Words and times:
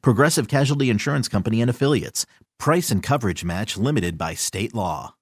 Progressive 0.00 0.48
Casualty 0.48 0.90
Insurance 0.90 1.28
Company 1.28 1.60
and 1.60 1.70
Affiliates. 1.70 2.26
Price 2.58 2.90
and 2.90 3.02
coverage 3.02 3.44
match 3.44 3.76
limited 3.76 4.16
by 4.16 4.34
state 4.34 4.74
law. 4.74 5.14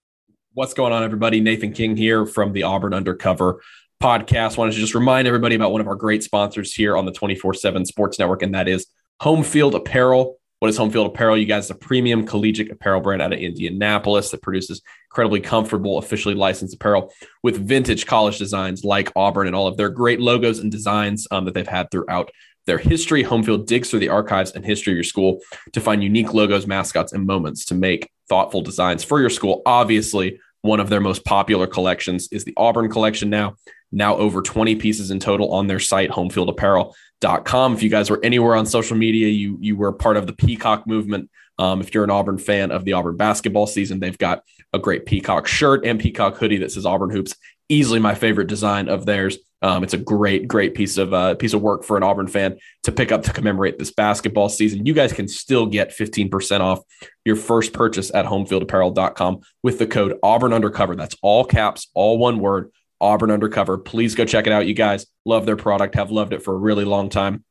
What's 0.55 0.75
going 0.75 0.93
on, 0.93 1.05
everybody? 1.05 1.41
Nathan 1.41 1.73
King 1.73 1.97
here 1.97 2.27
from 2.27 2.53
the 2.53 2.65
Auburn 2.65 2.93
Undercover 2.93 3.61
podcast. 4.03 4.57
Wanted 4.57 4.73
to 4.73 4.81
just 4.81 4.95
remind 4.95 5.29
everybody 5.29 5.55
about 5.55 5.73
one 5.73 5.81
of 5.81 5.87
our 5.87 5.95
great 5.95 6.23
sponsors 6.23 6.75
here 6.75 6.97
on 6.97 7.07
the 7.07 7.12
24 7.12 7.55
7 7.55 7.84
Sports 7.87 8.19
Network, 8.19 8.43
and 8.43 8.55
that 8.55 8.69
is 8.69 8.87
Home 9.20 9.43
Field 9.43 9.75
Apparel. 9.75 10.39
What 10.59 10.69
is 10.69 10.77
Home 10.77 10.91
Field 10.91 11.06
Apparel? 11.06 11.39
You 11.39 11.47
guys, 11.47 11.70
a 11.70 11.75
premium 11.75 12.27
collegiate 12.27 12.70
apparel 12.70 13.01
brand 13.01 13.23
out 13.23 13.33
of 13.33 13.39
Indianapolis 13.39 14.31
that 14.31 14.42
produces 14.42 14.83
incredibly 15.11 15.41
comfortable, 15.41 15.98
officially 15.98 16.34
licensed 16.34 16.75
apparel 16.75 17.12
with 17.42 17.56
vintage 17.56 18.05
college 18.06 18.37
designs 18.37 18.84
like 18.84 19.11
Auburn 19.17 19.47
and 19.47 19.56
all 19.56 19.67
of 19.67 19.77
their 19.77 19.89
great 19.89 20.20
logos 20.20 20.59
and 20.59 20.70
designs 20.70 21.27
um, 21.31 21.47
that 21.47 21.55
they've 21.55 21.67
had 21.67 21.91
throughout 21.91 22.31
their 22.66 22.78
history. 22.78 23.24
Homefield 23.24 23.66
digs 23.66 23.91
through 23.91 24.00
the 24.00 24.09
archives 24.09 24.52
and 24.52 24.64
history 24.64 24.92
of 24.92 24.96
your 24.96 25.05
school 25.05 25.41
to 25.73 25.80
find 25.80 26.02
unique 26.02 26.32
logos, 26.34 26.66
mascots, 26.66 27.12
and 27.12 27.27
moments 27.27 27.64
to 27.66 27.74
make 27.74 28.10
thoughtful 28.28 28.62
designs 28.62 29.05
for 29.05 29.20
your 29.20 29.30
school. 29.30 29.62
Obviously, 29.66 30.38
one 30.62 30.80
of 30.80 30.89
their 30.89 31.00
most 31.00 31.25
popular 31.25 31.67
collections 31.67 32.28
is 32.33 32.44
the 32.44 32.55
Auburn 32.56 32.91
collection 32.91 33.30
now. 33.30 33.56
Now 33.92 34.17
over 34.17 34.42
20 34.42 34.77
pieces 34.77 35.11
in 35.11 35.19
total 35.19 35.52
on 35.52 35.67
their 35.67 35.80
site, 35.80 36.11
homefieldapparel.com. 36.11 37.75
If 37.75 37.83
you 37.83 37.91
guys 37.91 38.08
were 38.11 38.20
anywhere 38.22 38.55
on 38.55 38.67
social 38.67 38.97
media, 38.97 39.28
you 39.28 39.58
you 39.61 39.77
were 39.77 39.92
part 39.92 40.17
of 40.17 40.27
the 40.27 40.33
Peacock 40.33 40.86
movement. 40.86 41.30
Um, 41.58 41.80
if 41.80 41.92
you're 41.92 42.05
an 42.05 42.11
Auburn 42.11 42.39
fan 42.39 42.70
of 42.70 42.84
the 42.84 42.92
Auburn 42.92 43.17
basketball 43.17 43.67
season, 43.67 44.00
they've 44.00 44.17
got 44.17 44.45
a 44.72 44.78
great 44.78 45.06
Peacock 45.06 45.47
shirt 45.47 45.84
and 45.84 45.98
Peacock 45.98 46.36
hoodie 46.36 46.58
that 46.58 46.72
says 46.72 46.86
Auburn 46.86 47.11
Hoops. 47.11 47.34
Easily 47.71 48.01
my 48.01 48.15
favorite 48.15 48.49
design 48.49 48.89
of 48.89 49.07
theirs. 49.07 49.39
Um, 49.63 49.85
it's 49.85 49.95
a 49.95 49.99
great, 49.99 50.49
great 50.49 50.75
piece 50.75 50.99
of 50.99 51.15
uh, 51.15 51.35
piece 51.37 51.53
of 51.53 51.63
work 51.63 51.85
for 51.85 51.97
an 51.97 52.03
Auburn 52.03 52.27
fan 52.27 52.59
to 52.83 52.93
pick 52.93 53.13
up 53.13 53.23
to 53.23 53.33
commemorate 53.33 53.79
this 53.79 53.93
basketball 53.93 54.49
season. 54.49 54.87
You 54.87 54.95
guys 54.95 55.13
can 55.13 55.29
still 55.29 55.67
get 55.67 55.91
15% 55.91 56.61
off 56.61 56.81
your 57.25 57.37
first 57.37 57.73
purchase 57.73 58.13
at 58.13 58.27
homefieldapparel.com 58.27 59.41
with 59.63 59.79
the 59.79 59.87
code 59.87 60.19
Auburn 60.23 60.53
Undercover. 60.53 60.97
That's 60.97 61.15
all 61.23 61.45
caps, 61.45 61.89
all 61.95 62.19
one 62.19 62.41
word. 62.41 62.71
Auburn 63.01 63.31
Undercover. 63.31 63.79
Please 63.79 64.15
go 64.15 64.25
check 64.25 64.47
it 64.47 64.53
out. 64.53 64.67
You 64.67 64.75
guys 64.75 65.07
love 65.25 65.47
their 65.47 65.57
product, 65.57 65.95
have 65.95 66.11
loved 66.11 66.33
it 66.33 66.43
for 66.43 66.55
a 66.55 66.59
really 66.59 66.85
long 66.85 67.09
time. 67.09 67.45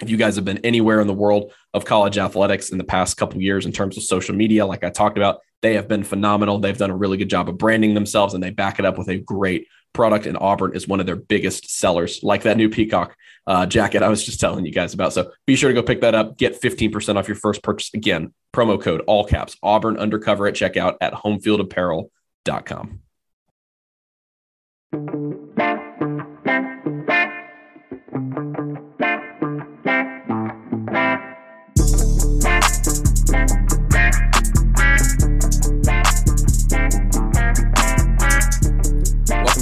If 0.00 0.10
you 0.10 0.16
guys 0.16 0.36
have 0.36 0.44
been 0.44 0.58
anywhere 0.58 1.00
in 1.00 1.06
the 1.06 1.14
world 1.14 1.52
of 1.74 1.84
college 1.84 2.18
athletics 2.18 2.70
in 2.70 2.78
the 2.78 2.84
past 2.84 3.16
couple 3.16 3.40
years 3.40 3.66
in 3.66 3.72
terms 3.72 3.96
of 3.96 4.02
social 4.02 4.34
media, 4.34 4.64
like 4.66 4.82
I 4.82 4.90
talked 4.90 5.18
about, 5.18 5.40
they 5.62 5.74
have 5.74 5.88
been 5.88 6.04
phenomenal. 6.04 6.58
They've 6.58 6.76
done 6.76 6.90
a 6.90 6.96
really 6.96 7.18
good 7.18 7.28
job 7.28 7.48
of 7.48 7.58
branding 7.58 7.94
themselves 7.94 8.34
and 8.34 8.42
they 8.42 8.50
back 8.50 8.78
it 8.78 8.86
up 8.86 8.96
with 8.96 9.08
a 9.08 9.18
great 9.18 9.68
product. 9.92 10.26
And 10.26 10.38
Auburn 10.38 10.74
is 10.74 10.88
one 10.88 11.00
of 11.00 11.06
their 11.06 11.16
biggest 11.16 11.70
sellers, 11.70 12.22
like 12.22 12.42
that 12.42 12.56
new 12.56 12.70
Peacock 12.70 13.14
uh, 13.46 13.66
jacket 13.66 14.02
I 14.02 14.08
was 14.08 14.24
just 14.24 14.40
telling 14.40 14.64
you 14.64 14.72
guys 14.72 14.94
about. 14.94 15.12
So 15.12 15.32
be 15.46 15.56
sure 15.56 15.68
to 15.68 15.74
go 15.74 15.82
pick 15.82 16.00
that 16.00 16.14
up. 16.14 16.38
Get 16.38 16.60
15% 16.60 17.16
off 17.16 17.28
your 17.28 17.36
first 17.36 17.62
purchase. 17.62 17.90
Again, 17.92 18.32
promo 18.54 18.80
code 18.80 19.02
all 19.06 19.24
caps 19.24 19.56
Auburn 19.62 19.98
Undercover 19.98 20.46
at 20.46 20.54
checkout 20.54 20.96
at 21.00 21.12
homefieldapparel.com. 21.12 23.00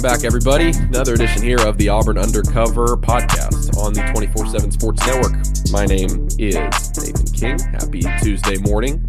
Welcome 0.01 0.17
back, 0.17 0.25
everybody. 0.25 0.69
Another 0.87 1.15
edition 1.15 1.41
here 1.41 1.59
of 1.59 1.77
the 1.77 1.89
Auburn 1.89 2.17
Undercover 2.17 2.95
podcast 2.95 3.75
on 3.75 3.91
the 3.91 4.01
24 4.13 4.47
7 4.47 4.71
Sports 4.71 5.05
Network. 5.05 5.33
My 5.73 5.85
name 5.85 6.29
is 6.39 6.55
Nathan 6.97 7.25
King. 7.35 7.59
Happy 7.73 8.03
Tuesday 8.23 8.55
morning 8.59 9.05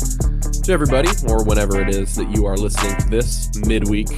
to 0.64 0.72
everybody, 0.72 1.08
or 1.28 1.44
whenever 1.44 1.80
it 1.80 1.90
is 1.90 2.16
that 2.16 2.28
you 2.34 2.44
are 2.44 2.56
listening 2.56 2.96
to 2.96 3.08
this 3.08 3.56
midweek 3.58 4.08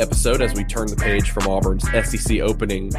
episode 0.00 0.42
as 0.42 0.52
we 0.54 0.64
turn 0.64 0.88
the 0.88 0.96
page 0.96 1.30
from 1.30 1.46
Auburn's 1.46 1.84
SEC 1.84 2.40
opening 2.40 2.90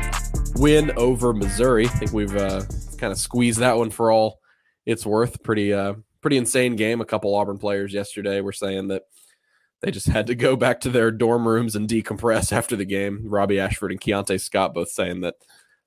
win 0.56 0.94
over 0.96 1.34
Missouri. 1.34 1.88
I 1.88 1.90
think 1.90 2.14
we've 2.14 2.38
uh, 2.38 2.62
kind 2.98 3.12
of 3.12 3.18
squeezed 3.18 3.60
that 3.60 3.78
one 3.78 3.90
for 3.90 4.10
all 4.10 4.40
it's 4.86 5.06
worth. 5.06 5.44
Pretty, 5.44 5.74
uh, 5.74 5.96
pretty 6.22 6.38
insane 6.38 6.78
game. 6.78 7.02
A 7.02 7.06
couple 7.06 7.36
Auburn 7.36 7.58
players 7.58 7.94
yesterday 7.94 8.40
were 8.40 8.54
saying 8.54 8.88
that 8.88 9.04
they 9.82 9.92
just 9.92 10.08
had 10.08 10.28
to 10.28 10.36
go 10.36 10.56
back 10.56 10.80
to 10.82 10.90
their 10.90 11.12
dorm 11.12 11.48
rooms 11.48 11.76
and 11.76 11.88
decompress 11.88 12.52
after 12.54 12.76
the 12.76 12.86
game. 12.86 13.22
Robby 13.24 13.60
Ashford 13.60 13.92
and 13.92 14.00
Keionte 14.00 14.40
Scott 14.40 14.74
both 14.74 14.90
saying 14.90 15.22
that 15.22 15.36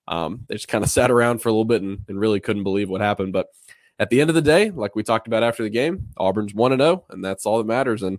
um, 0.09 0.44
they 0.49 0.56
just 0.56 0.69
kind 0.69 0.84
of 0.84 0.91
sat 0.91 1.10
around 1.10 1.38
for 1.38 1.49
a 1.49 1.53
little 1.53 1.65
bit 1.65 1.82
and, 1.82 2.00
and, 2.09 2.21
really 2.21 2.41
couldn't 2.41 2.65
believe 2.65 2.91
what 2.91 3.00
happened. 3.00 3.32
But 3.32 3.47
at 3.99 4.10
the 4.10 4.21
end 4.21 4.28
of 4.28 4.34
the 4.34 4.43
day, 4.43 4.71
like 4.71 4.94
we 4.94 5.03
talked 5.03 5.27
about 5.27 5.43
after 5.43 5.62
the 5.62 5.71
game, 5.71 6.09
Auburn's 6.19 6.53
1 6.53 6.77
0, 6.77 7.05
and 7.09 7.25
that's 7.25 7.47
all 7.47 7.59
that 7.59 7.66
matters. 7.66 8.03
And 8.03 8.19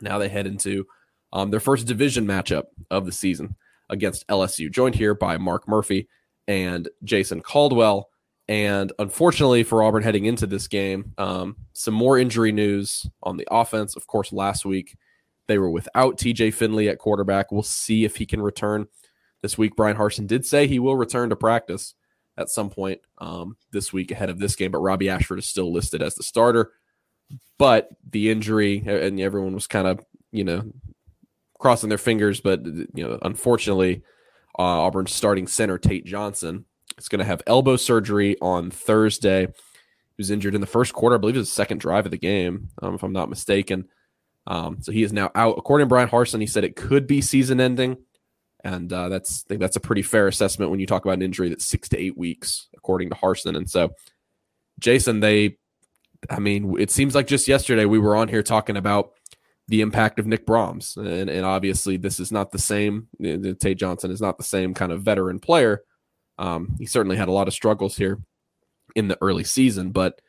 now 0.00 0.18
they 0.18 0.28
head 0.28 0.46
into 0.46 0.86
um, 1.32 1.50
their 1.50 1.60
first 1.60 1.86
division 1.86 2.26
matchup 2.26 2.64
of 2.90 3.04
the 3.04 3.12
season 3.12 3.56
against 3.90 4.26
LSU. 4.28 4.70
Joined 4.70 4.94
here 4.94 5.14
by 5.14 5.36
Mark 5.36 5.68
Murphy 5.68 6.08
and 6.48 6.88
Jason 7.04 7.40
Caldwell. 7.40 8.08
And 8.48 8.92
unfortunately 8.98 9.62
for 9.62 9.82
Auburn 9.82 10.02
heading 10.02 10.24
into 10.24 10.46
this 10.46 10.68
game, 10.68 11.14
um, 11.16 11.56
some 11.72 11.94
more 11.94 12.18
injury 12.18 12.52
news 12.52 13.06
on 13.22 13.36
the 13.36 13.46
offense. 13.50 13.96
Of 13.96 14.06
course, 14.06 14.32
last 14.32 14.64
week 14.64 14.96
they 15.46 15.58
were 15.58 15.70
without 15.70 16.18
TJ 16.18 16.54
Finley 16.54 16.88
at 16.88 16.98
quarterback. 16.98 17.52
We'll 17.52 17.62
see 17.62 18.04
if 18.04 18.16
he 18.16 18.26
can 18.26 18.42
return 18.42 18.88
this 19.42 19.56
week. 19.56 19.76
Bryan 19.76 19.96
Harsin 19.96 20.26
did 20.26 20.44
say 20.44 20.66
he 20.66 20.78
will 20.78 20.96
return 20.96 21.30
to 21.30 21.36
practice 21.36 21.94
at 22.36 22.48
some 22.48 22.70
point 22.70 23.00
um, 23.18 23.56
this 23.72 23.92
week 23.92 24.10
ahead 24.10 24.30
of 24.30 24.38
this 24.38 24.56
game, 24.56 24.70
but 24.70 24.78
Robby 24.78 25.08
Ashford 25.08 25.38
is 25.38 25.46
still 25.46 25.72
listed 25.72 26.02
as 26.02 26.14
the 26.14 26.22
starter. 26.22 26.72
But 27.58 27.88
the 28.10 28.30
injury, 28.30 28.82
and 28.86 29.20
everyone 29.20 29.54
was 29.54 29.66
kind 29.66 29.86
of, 29.86 30.00
you 30.32 30.44
know, 30.44 30.64
crossing 31.58 31.88
their 31.88 31.98
fingers, 31.98 32.40
but 32.40 32.64
you 32.66 32.88
know, 32.96 33.18
unfortunately, 33.22 34.02
uh, 34.58 34.62
Auburn's 34.62 35.14
starting 35.14 35.46
center 35.46 35.78
Tate 35.78 36.04
Johnson 36.04 36.66
is 37.02 37.08
going 37.08 37.18
to 37.18 37.24
have 37.24 37.42
elbow 37.46 37.76
surgery 37.76 38.36
on 38.40 38.70
Thursday. 38.70 39.46
He 39.46 40.18
was 40.18 40.30
injured 40.30 40.54
in 40.54 40.60
the 40.60 40.66
first 40.66 40.92
quarter, 40.92 41.16
I 41.16 41.18
believe 41.18 41.36
it 41.36 41.40
was 41.40 41.48
the 41.48 41.54
second 41.54 41.78
drive 41.78 42.04
of 42.04 42.10
the 42.10 42.18
game, 42.18 42.68
um, 42.80 42.94
if 42.94 43.02
I'm 43.02 43.12
not 43.12 43.30
mistaken. 43.30 43.88
Um, 44.46 44.78
so 44.80 44.92
he 44.92 45.02
is 45.02 45.12
now 45.12 45.30
out. 45.34 45.56
According 45.58 45.86
to 45.86 45.88
Bryan 45.88 46.08
Harsin, 46.08 46.40
he 46.40 46.46
said 46.46 46.64
it 46.64 46.76
could 46.76 47.06
be 47.06 47.20
season-ending, 47.20 47.96
and 48.64 48.92
uh, 48.92 49.08
that's 49.08 49.44
I 49.44 49.48
think 49.48 49.60
that's 49.60 49.76
a 49.76 49.80
pretty 49.80 50.02
fair 50.02 50.28
assessment 50.28 50.70
when 50.70 50.80
you 50.80 50.86
talk 50.86 51.04
about 51.04 51.14
an 51.14 51.22
injury 51.22 51.48
that's 51.48 51.64
six 51.64 51.88
to 51.90 51.98
eight 51.98 52.18
weeks, 52.18 52.68
according 52.76 53.10
to 53.10 53.16
Harsin. 53.16 53.56
And 53.56 53.70
so, 53.70 53.92
Jason, 54.80 55.20
they, 55.20 55.58
I 56.28 56.40
mean, 56.40 56.76
it 56.78 56.90
seems 56.90 57.14
like 57.14 57.26
just 57.26 57.48
yesterday 57.48 57.84
we 57.84 57.98
were 57.98 58.16
on 58.16 58.28
here 58.28 58.42
talking 58.42 58.76
about 58.76 59.12
the 59.68 59.80
impact 59.80 60.18
of 60.18 60.26
Nick 60.26 60.44
Brahms. 60.44 60.96
And, 60.96 61.30
and 61.30 61.46
obviously, 61.46 61.96
this 61.96 62.18
is 62.18 62.32
not 62.32 62.50
the 62.50 62.58
same. 62.58 63.08
Tate 63.22 63.78
Johnson 63.78 64.10
is 64.10 64.20
not 64.20 64.36
the 64.36 64.44
same 64.44 64.74
kind 64.74 64.92
of 64.92 65.02
veteran 65.02 65.38
player. 65.38 65.82
Um, 66.38 66.76
he 66.78 66.86
certainly 66.86 67.16
had 67.16 67.28
a 67.28 67.32
lot 67.32 67.48
of 67.48 67.54
struggles 67.54 67.96
here 67.96 68.18
in 68.94 69.08
the 69.08 69.18
early 69.20 69.44
season, 69.44 69.90
but 69.90 70.20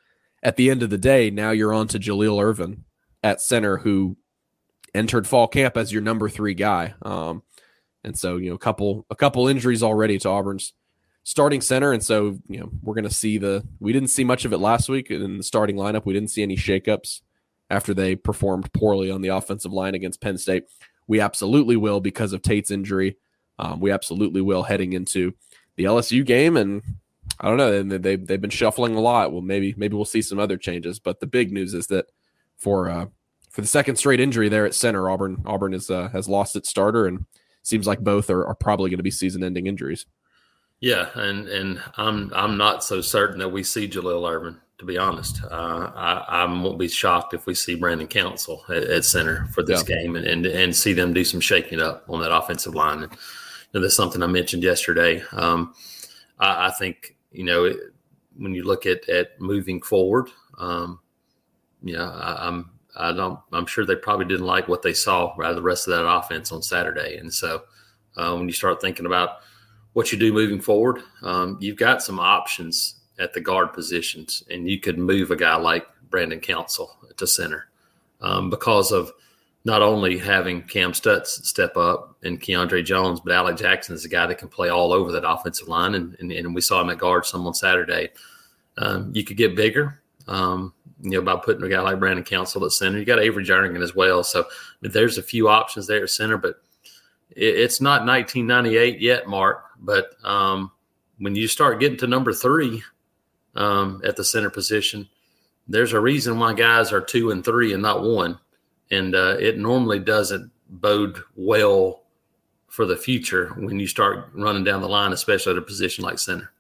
at 0.42 0.58
the 0.58 0.70
end 0.70 0.84
of 0.84 0.90
the 0.90 0.98
day, 0.98 1.30
now 1.30 1.52
you're 1.52 1.74
on 1.74 1.88
to 1.90 2.00
Jalil 2.00 2.42
Irvin 2.42 2.84
at 3.24 3.42
center, 3.42 3.78
who 3.78 4.18
entered 4.94 5.28
fall 5.28 5.48
camp 5.48 5.78
as 5.78 5.92
your 5.92 6.02
number 6.02 6.30
three 6.30 6.54
guy. 6.54 6.94
Um, 7.02 7.44
and 8.04 8.18
so, 8.18 8.38
you 8.38 8.50
know, 8.50 8.56
a 8.56 8.60
couple 8.60 9.06
a 9.10 9.16
couple 9.16 9.48
injuries 9.48 9.82
already 9.82 10.20
to 10.20 10.30
Auburn's 10.30 10.74
starting 11.24 11.62
center, 11.62 11.94
and 11.94 12.04
so 12.04 12.38
you 12.48 12.60
know 12.60 12.70
we're 12.82 12.96
going 12.96 13.06
to 13.06 13.14
see 13.14 13.38
the. 13.38 13.66
We 13.80 13.94
didn't 13.94 14.10
see 14.10 14.24
much 14.24 14.46
of 14.46 14.54
it 14.54 14.58
last 14.58 14.90
week 14.90 15.10
in 15.10 15.38
the 15.38 15.44
starting 15.44 15.78
lineup. 15.78 16.06
We 16.06 16.14
didn't 16.14 16.32
see 16.32 16.44
any 16.44 16.58
shakeups 16.58 17.22
after 17.70 17.94
they 17.94 18.16
performed 18.16 18.72
poorly 18.74 19.10
on 19.10 19.22
the 19.22 19.30
offensive 19.30 19.74
line 19.74 19.96
against 19.96 20.22
Penn 20.22 20.38
State. 20.38 20.66
We 21.08 21.20
absolutely 21.20 21.76
will 21.76 22.02
because 22.02 22.34
of 22.34 22.42
Tate's 22.42 22.72
injury. 22.72 23.18
Um, 23.60 23.80
we 23.80 23.92
absolutely 23.92 24.42
will 24.42 24.64
heading 24.64 24.94
into 24.94 25.34
the 25.76 25.86
LSU 25.86 26.26
game, 26.26 26.58
and 26.58 26.82
I 27.40 27.48
don't 27.48 27.58
know. 27.58 27.84
They, 27.84 27.98
they 27.98 28.16
they've 28.16 28.42
been 28.42 28.50
shuffling 28.50 28.96
a 28.96 29.02
lot. 29.02 29.32
Well, 29.32 29.42
maybe 29.42 29.74
maybe 29.78 29.96
we'll 29.96 30.06
see 30.06 30.22
some 30.22 30.40
other 30.40 30.58
changes. 30.58 31.00
But 31.00 31.20
the 31.20 31.28
big 31.28 31.52
news 31.52 31.74
is 31.74 31.88
that 31.88 32.08
for 32.58 32.90
uh, 32.90 33.08
for 33.50 33.62
the 33.62 33.68
second 33.68 33.98
straight 33.98 34.20
injury 34.20 34.50
there 34.50 34.66
at 34.66 34.76
center, 34.76 35.10
Auburn 35.10 35.44
Auburn 35.46 35.74
is 35.74 35.90
uh, 35.90 36.10
has 36.10 36.28
lost 36.28 36.56
its 36.56 36.70
starter, 36.70 37.06
and 37.06 37.26
seems 37.62 37.88
like 37.88 38.00
both 38.00 38.30
are, 38.30 38.46
are 38.46 38.56
probably 38.56 38.90
going 38.90 38.98
to 38.98 39.04
be 39.04 39.12
season-ending 39.12 39.68
injuries. 39.68 40.06
Yeah, 40.80 41.10
and 41.16 41.48
and 41.48 41.82
I'm 41.98 42.32
I'm 42.36 42.58
not 42.58 42.84
so 42.84 43.00
certain 43.00 43.40
that 43.40 43.50
we 43.50 43.64
see 43.64 43.88
Jalil 43.88 44.30
Irvin 44.30 44.60
To 44.80 44.86
be 44.86 44.98
honest, 44.98 45.42
uh, 45.44 45.92
I, 45.96 46.26
I 46.28 46.46
won't 46.46 46.78
be 46.78 46.90
shocked 46.90 47.34
if 47.34 47.46
we 47.46 47.56
see 47.56 47.76
Brandon 47.76 48.08
Council 48.08 48.64
at, 48.70 48.84
at 48.84 49.06
center 49.06 49.46
for 49.54 49.64
this 49.64 49.88
yeah. 49.88 49.96
game 49.96 50.16
and, 50.18 50.26
and 50.26 50.46
and 50.46 50.76
see 50.76 50.92
them 50.94 51.14
do 51.14 51.24
some 51.24 51.40
shaking 51.40 51.80
up 51.80 52.04
on 52.10 52.20
that 52.22 52.36
offensive 52.36 52.76
line. 52.76 53.04
And 53.04 53.12
know, 53.74 53.82
that's 53.82 53.96
something 53.96 54.22
I 54.24 54.28
mentioned 54.28 54.64
yesterday. 54.64 55.24
Um, 55.32 55.74
I, 56.40 56.68
I, 56.68 56.72
think 56.72 57.16
you 57.32 57.44
know 57.44 57.66
it, 57.66 57.78
when 58.38 58.54
you 58.54 58.64
look 58.64 58.86
at 58.86 59.08
at 59.10 59.40
moving 59.40 59.82
forward, 59.82 60.30
um, 60.60 61.00
you 61.84 61.94
know, 61.94 62.06
I, 62.06 62.48
I'm 62.48 62.72
I 62.96 63.12
don't. 63.12 63.40
I'm 63.52 63.66
sure 63.66 63.86
they 63.86 63.96
probably 63.96 64.26
didn't 64.26 64.46
like 64.46 64.68
what 64.68 64.82
they 64.82 64.94
saw 64.94 65.34
out 65.44 65.56
the 65.56 65.62
rest 65.62 65.88
of 65.88 65.94
that 65.94 66.08
offense 66.08 66.52
on 66.52 66.62
Saturday. 66.62 67.18
And 67.18 67.34
so, 67.34 67.64
uh, 68.16 68.36
when 68.36 68.48
you 68.48 68.54
start 68.54 68.82
thinking 68.82 69.06
about 69.06 69.38
what 69.94 70.12
you 70.12 70.18
do 70.18 70.34
moving 70.34 70.62
forward, 70.62 71.02
um, 71.22 71.58
you've 71.60 71.78
got 71.78 72.04
some 72.04 72.20
options 72.20 73.02
at 73.20 73.34
the 73.34 73.42
guard 73.42 73.74
positions, 73.74 74.44
and 74.50 74.70
you 74.70 74.80
could 74.80 74.98
move 74.98 75.32
a 75.32 75.36
guy 75.36 75.56
like 75.56 75.88
Brandon 76.10 76.40
Council 76.40 76.96
to 77.18 77.28
center 77.28 77.70
um, 78.22 78.50
because 78.50 78.92
of 78.92 79.12
not 79.66 79.82
only 79.82 80.18
having 80.18 80.62
Kam 80.64 80.94
Stutts 80.94 81.48
step 81.48 81.78
up 81.78 82.18
and 82.24 82.42
Keiondre 82.42 82.84
Jones, 82.84 83.22
but 83.22 83.34
Alec 83.34 83.58
Jackson 83.58 83.96
is 83.96 84.04
a 84.04 84.10
guy 84.10 84.28
that 84.28 84.38
can 84.38 84.50
play 84.50 84.70
all 84.70 84.92
over 84.92 85.12
that 85.12 85.28
offensive 85.28 85.70
line, 85.70 85.96
and, 85.96 86.18
and, 86.20 86.32
and 86.32 86.54
we 86.54 86.62
saw 86.62 86.82
him 86.82 86.90
at 86.90 86.98
guard 86.98 87.26
some 87.26 87.48
on 87.48 87.54
Saturday. 87.54 88.10
Um, 88.78 89.12
you 89.14 89.24
could 89.24 89.38
get 89.38 89.56
bigger. 89.56 90.02
Um, 90.28 90.74
you 91.04 91.12
know, 91.12 91.22
by 91.22 91.36
putting 91.36 91.64
a 91.64 91.70
guy 91.70 91.82
like 91.82 92.00
Brandon 92.00 92.24
Council 92.24 92.64
at 92.66 92.72
center. 92.72 92.98
You 92.98 93.04
got 93.04 93.20
Avery 93.20 93.44
Jernigan 93.44 93.84
as 93.84 93.94
well. 93.94 94.24
So 94.24 94.46
there's 94.82 95.18
a 95.18 95.24
few 95.24 95.50
options 95.50 95.86
there 95.86 96.04
at 96.04 96.10
center, 96.10 96.38
but 96.38 96.62
it, 97.30 97.56
it's 97.56 97.82
not 97.82 98.06
1998 98.06 99.02
yet, 99.02 99.28
Mark. 99.28 99.66
But 99.80 100.12
um, 100.24 100.72
when 101.18 101.36
you 101.36 101.50
start 101.50 101.82
getting 101.82 101.98
to 101.98 102.08
number 102.08 102.32
three 102.32 102.84
um, 103.56 104.02
at 104.06 104.16
the 104.16 104.24
center 104.24 104.50
position, 104.50 105.10
there's 105.68 105.92
a 105.92 106.00
reason 106.00 106.40
why 106.40 106.54
guys 106.54 106.94
are 106.94 107.02
two 107.02 107.32
and 107.32 107.44
three 107.44 107.74
and 107.74 107.82
not 107.82 108.04
one. 108.04 108.40
And 108.94 109.16
uh, 109.16 109.38
it 109.40 109.58
normally 109.58 110.00
doesn't 110.00 110.52
bode 110.70 111.18
well 111.36 112.04
for 112.68 112.86
the 112.86 112.96
future 112.96 113.50
when 113.58 113.80
you 113.80 113.88
start 113.88 114.30
running 114.34 114.64
down 114.64 114.82
the 114.82 114.90
line, 114.90 115.14
especially 115.14 115.52
at 115.52 115.58
a 115.58 115.62
position 115.62 116.04
like 116.04 116.20
center. 116.20 116.52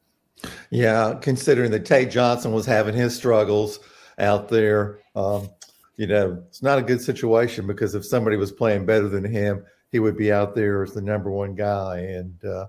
Yeah, 0.69 1.15
considering 1.21 1.71
that 1.71 1.85
Tate 1.85 2.11
Johnson 2.11 2.51
was 2.51 2.65
having 2.65 2.95
his 2.95 3.15
struggles– 3.15 3.79
out 4.19 4.49
there. 4.49 4.99
Um, 5.15 5.49
you 5.95 6.07
know, 6.07 6.43
it's 6.47 6.63
not 6.63 6.79
a 6.79 6.83
good 6.83 7.01
situation 7.01 7.67
because 7.67 7.95
if 7.95 8.05
somebody 8.05 8.37
was 8.37 8.51
playing 8.51 8.85
better 8.85 9.07
than 9.07 9.23
him, 9.23 9.63
he 9.91 9.99
would 9.99 10.17
be 10.17 10.31
out 10.31 10.55
there 10.55 10.83
as 10.83 10.93
the 10.93 11.01
number 11.01 11.29
one 11.29 11.55
guy. 11.55 11.99
And, 11.99 12.43
uh, 12.43 12.67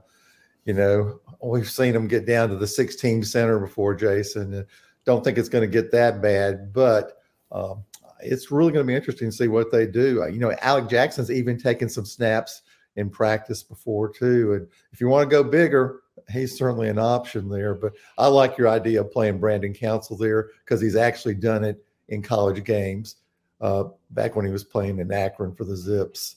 you 0.66 0.74
know, 0.74 1.20
we've 1.42 1.70
seen 1.70 1.94
him 1.94 2.06
get 2.06 2.26
down 2.26 2.50
to 2.50 2.56
the 2.56 2.66
16 2.66 3.24
center 3.24 3.58
before, 3.58 3.94
Jason. 3.94 4.66
Don't 5.04 5.24
think 5.24 5.38
it's 5.38 5.48
going 5.48 5.62
to 5.62 5.72
get 5.72 5.90
that 5.92 6.20
bad, 6.20 6.72
but 6.72 7.18
um, 7.50 7.84
it's 8.20 8.50
really 8.50 8.72
going 8.72 8.86
to 8.86 8.90
be 8.90 8.96
interesting 8.96 9.30
to 9.30 9.36
see 9.36 9.48
what 9.48 9.70
they 9.70 9.86
do. 9.86 10.22
Uh, 10.22 10.26
you 10.26 10.38
know, 10.38 10.54
Alec 10.62 10.88
Jackson's 10.88 11.30
even 11.30 11.58
taken 11.58 11.88
some 11.88 12.04
snaps 12.04 12.62
in 12.96 13.10
practice 13.10 13.62
before, 13.62 14.08
too. 14.08 14.54
And 14.54 14.68
if 14.92 15.00
you 15.00 15.08
want 15.08 15.28
to 15.28 15.34
go 15.34 15.42
bigger, 15.42 16.00
he's 16.30 16.56
certainly 16.56 16.88
an 16.88 16.98
option 16.98 17.48
there. 17.48 17.74
But 17.74 17.92
I 18.18 18.26
like 18.26 18.56
your 18.56 18.68
idea 18.68 19.00
of 19.00 19.12
playing 19.12 19.38
Brandon 19.38 19.74
Council 19.74 20.16
there 20.16 20.50
because 20.64 20.80
he's 20.80 20.96
actually 20.96 21.34
done 21.34 21.64
it 21.64 21.84
in 22.08 22.22
college 22.22 22.62
games 22.64 23.16
uh, 23.60 23.84
back 24.10 24.36
when 24.36 24.46
he 24.46 24.52
was 24.52 24.64
playing 24.64 24.98
in 24.98 25.12
Akron 25.12 25.54
for 25.54 25.64
the 25.64 25.76
Zips. 25.76 26.36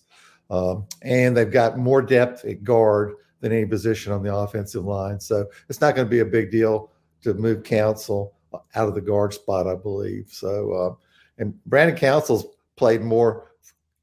Um, 0.50 0.86
and 1.02 1.36
they've 1.36 1.52
got 1.52 1.78
more 1.78 2.02
depth 2.02 2.46
at 2.46 2.64
guard 2.64 3.16
than 3.42 3.52
any 3.52 3.66
position 3.66 4.14
on 4.14 4.24
the 4.24 4.34
offensive 4.34 4.86
line. 4.86 5.20
So 5.20 5.46
it's 5.70 5.82
not 5.82 5.96
going 5.96 6.08
to 6.08 6.10
be 6.12 6.20
a 6.20 6.26
big 6.26 6.52
deal 6.52 6.92
to 7.22 7.34
move 7.34 7.64
Council 7.64 8.34
out 8.76 8.88
of 8.88 8.96
the 8.96 9.02
guard 9.02 9.34
spot, 9.34 9.68
I 9.68 9.76
believe. 9.76 10.30
So, 10.32 10.72
uh, 10.72 11.04
and 11.38 11.64
Brandon 11.66 11.96
Council's 11.96 12.46
played 12.76 13.02
more, 13.02 13.52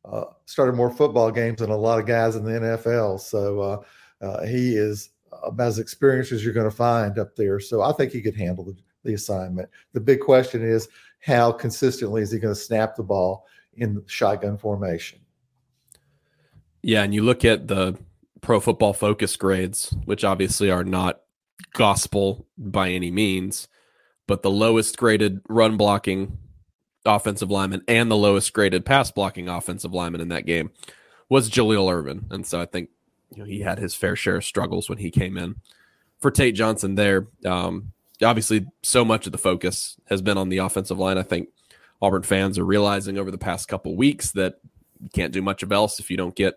uh, 0.05 0.25
started 0.47 0.75
more 0.75 0.91
football 0.91 1.31
games 1.31 1.61
than 1.61 1.71
a 1.71 1.77
lot 1.77 1.99
of 1.99 2.07
guys 2.07 2.37
in 2.37 2.45
the 2.45 2.53
NFL. 2.53 3.21
So 3.21 3.61
uh, 3.61 3.83
uh, 4.25 4.47
he 4.47 4.75
is 4.77 5.11
about 5.43 5.69
as 5.69 5.79
experienced 5.79 6.33
as 6.33 6.45
you're 6.45 6.55
going 6.55 6.71
to 6.71 6.77
find 6.77 7.19
up 7.19 7.35
there. 7.37 7.61
So 7.61 7.83
I 7.83 7.93
think 7.93 8.13
he 8.13 8.23
could 8.23 8.37
handle 8.37 8.65
the, 8.65 8.77
the 9.03 9.15
assignment. 9.15 9.69
The 9.93 10.01
big 10.01 10.21
question 10.21 10.63
is 10.63 10.89
how 11.21 11.53
consistently 11.53 12.23
is 12.23 12.31
he 12.31 12.39
going 12.39 12.55
to 12.55 12.61
snap 12.61 12.97
the 12.97 13.03
ball 13.03 13.47
in 13.75 14.03
shotgun 14.07 14.59
formation? 14.59 15.21
Yeah, 16.83 17.03
and 17.03 17.15
you 17.15 17.23
look 17.23 17.45
at 17.45 17.67
the 17.67 17.99
pro 18.43 18.61
football 18.61 18.93
focus 18.93 19.37
grades, 19.37 19.97
which 20.05 20.23
obviously 20.23 20.71
are 20.71 20.85
not 20.85 21.21
gospel 21.73 22.47
by 22.59 22.91
any 22.91 23.11
means, 23.11 23.69
but 24.27 24.43
the 24.43 24.51
lowest 24.51 24.99
graded 24.99 25.41
run 25.49 25.77
blocking 25.77 26.39
offensive 27.05 27.51
lineman 27.51 27.83
and 27.89 28.11
the 28.11 28.17
lowest 28.17 28.53
graded 28.53 28.85
pass 28.85 29.11
blocking 29.11 29.49
offensive 29.49 29.93
lineman 29.93 30.21
in 30.21 30.29
that 30.29 30.47
game 30.47 30.71
was 31.29 31.51
Jalil 31.51 31.93
Irvin. 31.93 32.27
And 32.31 32.47
so 32.47 32.61
I 32.61 32.67
think 32.67 32.91
you 33.35 33.39
know, 33.39 33.45
he 33.45 33.61
had 33.61 33.79
his 33.79 33.95
fair 33.95 34.17
share 34.17 34.37
of 34.37 34.45
struggles 34.45 34.89
when 34.89 34.99
he 34.99 35.11
came 35.11 35.37
in. 35.37 35.57
For 36.21 36.31
Tate 36.31 36.55
Johnson, 36.55 36.95
there, 36.95 37.29
um, 37.45 37.93
obviously, 38.23 38.67
so 38.83 39.05
much 39.05 39.27
of 39.27 39.33
the 39.33 39.39
focus 39.39 39.97
has 40.07 40.23
been 40.23 40.39
on 40.39 40.49
the 40.49 40.59
offensive 40.59 40.99
line. 40.99 41.19
I 41.19 41.23
think 41.23 41.49
Auburn 42.01 42.23
fans 42.23 42.59
are 42.59 42.65
realizing 42.65 43.19
over 43.19 43.31
the 43.31 43.39
past 43.39 43.69
couple 43.69 43.97
weeks 43.97 44.31
that 44.33 44.61
you 45.03 45.11
can't 45.11 45.33
do 45.33 45.43
much 45.43 45.63
of 45.63 45.73
else 45.73 45.99
if 46.01 46.11
you 46.11 46.17
don't 46.17 46.35
get 46.35 46.55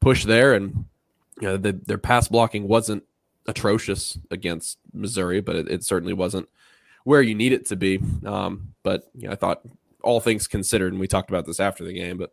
pushed 0.00 0.26
there. 0.26 0.54
And 0.54 0.84
you 1.40 1.48
know, 1.48 1.56
the, 1.56 1.72
their 1.72 1.98
pass 1.98 2.28
blocking 2.28 2.68
wasn't 2.68 3.04
atrocious 3.46 4.18
against 4.30 4.78
Missouri, 4.92 5.40
but 5.40 5.56
it, 5.56 5.68
it, 5.68 5.84
certainly 5.84 6.12
wasn't 6.12 6.48
where 7.04 7.22
you 7.22 7.34
need 7.34 7.52
it 7.52 7.66
to 7.66 7.76
be. 7.76 8.00
Um, 8.26 8.74
but 8.88 9.04
you 9.14 9.28
know, 9.28 9.32
I 9.32 9.36
thought 9.36 9.60
all 10.02 10.18
things 10.18 10.46
considered, 10.46 10.94
and 10.94 11.00
we 11.00 11.06
talked 11.06 11.28
about 11.28 11.44
this 11.44 11.60
after 11.60 11.84
the 11.84 11.92
game, 11.92 12.16
but 12.16 12.32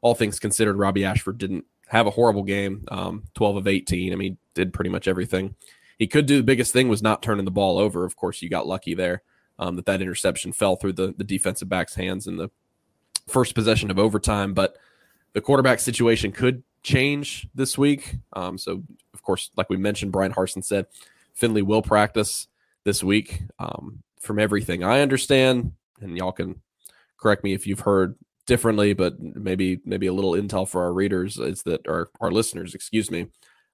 all 0.00 0.16
things 0.16 0.40
considered, 0.40 0.76
Robby 0.76 1.04
Ashford 1.04 1.38
didn't 1.38 1.64
have 1.86 2.08
a 2.08 2.10
horrible 2.10 2.42
game. 2.42 2.84
Um, 2.90 3.22
12 3.34 3.58
of 3.58 3.68
18. 3.68 4.12
I 4.12 4.16
mean, 4.16 4.36
did 4.54 4.72
pretty 4.72 4.90
much 4.90 5.06
everything. 5.06 5.54
He 6.00 6.08
could 6.08 6.26
do 6.26 6.38
the 6.38 6.42
biggest 6.42 6.72
thing 6.72 6.88
was 6.88 7.04
not 7.04 7.22
turning 7.22 7.44
the 7.44 7.52
ball 7.52 7.78
over. 7.78 8.04
Of 8.04 8.16
course, 8.16 8.42
you 8.42 8.48
got 8.48 8.66
lucky 8.66 8.94
there 8.94 9.22
um, 9.60 9.76
that 9.76 9.86
that 9.86 10.02
interception 10.02 10.52
fell 10.52 10.74
through 10.74 10.94
the, 10.94 11.14
the 11.16 11.22
defensive 11.22 11.68
back's 11.68 11.94
hands 11.94 12.26
in 12.26 12.36
the 12.36 12.50
first 13.28 13.54
possession 13.54 13.88
of 13.88 14.00
overtime. 14.00 14.54
But 14.54 14.76
the 15.34 15.40
quarterback 15.40 15.78
situation 15.78 16.32
could 16.32 16.64
change 16.82 17.46
this 17.54 17.78
week. 17.78 18.16
Um, 18.32 18.58
so, 18.58 18.82
of 19.14 19.22
course, 19.22 19.52
like 19.56 19.70
we 19.70 19.76
mentioned, 19.76 20.10
Bryan 20.10 20.32
Harsin 20.32 20.64
said 20.64 20.86
Finley 21.32 21.62
will 21.62 21.82
practice 21.82 22.48
this 22.82 23.04
week. 23.04 23.42
Um, 23.60 24.02
from 24.18 24.38
everything 24.38 24.84
I 24.84 25.00
understand, 25.00 25.72
and 26.02 26.16
y'all 26.16 26.32
can 26.32 26.60
correct 27.18 27.44
me 27.44 27.54
if 27.54 27.66
you've 27.66 27.80
heard 27.80 28.16
differently, 28.46 28.92
but 28.92 29.20
maybe 29.20 29.80
maybe 29.84 30.06
a 30.06 30.12
little 30.12 30.32
intel 30.32 30.68
for 30.68 30.82
our 30.82 30.92
readers 30.92 31.38
is 31.38 31.62
that 31.62 31.86
our 31.88 32.10
our 32.20 32.30
listeners, 32.30 32.74
excuse 32.74 33.10
me, 33.10 33.26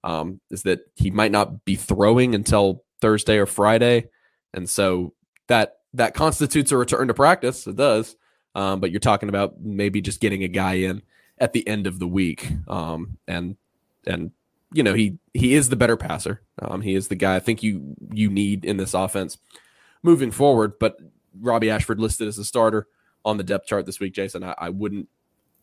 um, 0.05 0.41
is 0.51 0.63
that 0.63 0.81
he 0.95 1.11
might 1.11 1.33
not 1.33 1.65
be 1.65 1.75
throwing 1.75 2.35
until 2.35 2.85
Thursday 3.01 3.39
or 3.39 3.47
Friday, 3.47 4.09
and 4.53 4.69
so 4.69 5.15
that 5.49 5.79
that 5.95 6.15
constitutes 6.15 6.73
a 6.73 6.77
return 6.77 7.09
to 7.09 7.15
practice. 7.15 7.67
It 7.67 7.77
does, 7.77 8.17
um, 8.55 8.81
but 8.81 8.91
you're 8.91 9.01
talking 9.01 9.29
about 9.29 9.61
maybe 9.61 10.01
just 10.01 10.21
getting 10.21 10.45
a 10.45 10.49
guy 10.49 10.75
in 10.75 11.03
at 11.39 11.53
the 11.53 11.67
end 11.67 11.87
of 11.87 11.99
the 11.99 12.09
week, 12.09 12.51
um, 12.69 13.19
and 13.27 13.57
and 14.07 14.33
you 14.73 14.83
know 14.83 14.95
he 14.95 15.19
he 15.33 15.55
is 15.55 15.69
the 15.71 15.77
better 15.77 15.97
passer. 15.97 16.43
Um, 16.61 16.83
he 16.83 16.95
is 16.95 17.09
the 17.09 17.17
guy 17.17 17.37
I 17.37 17.41
think 17.41 17.63
you 17.63 17.95
you 18.13 18.29
need 18.29 18.65
in 18.65 18.77
this 18.77 18.95
offense 18.95 19.39
moving 20.03 20.31
forward. 20.31 20.79
But 20.79 20.99
Robby 21.41 21.71
Ashford 21.71 22.01
listed 22.01 22.29
as 22.29 22.39
a 22.39 22.45
starter 22.45 22.87
on 23.25 23.37
the 23.37 23.45
depth 23.45 23.67
chart 23.67 23.87
this 23.87 24.01
week, 24.01 24.15
Jason. 24.15 24.45
I, 24.45 24.55
I 24.59 24.69
wouldn't 24.71 25.09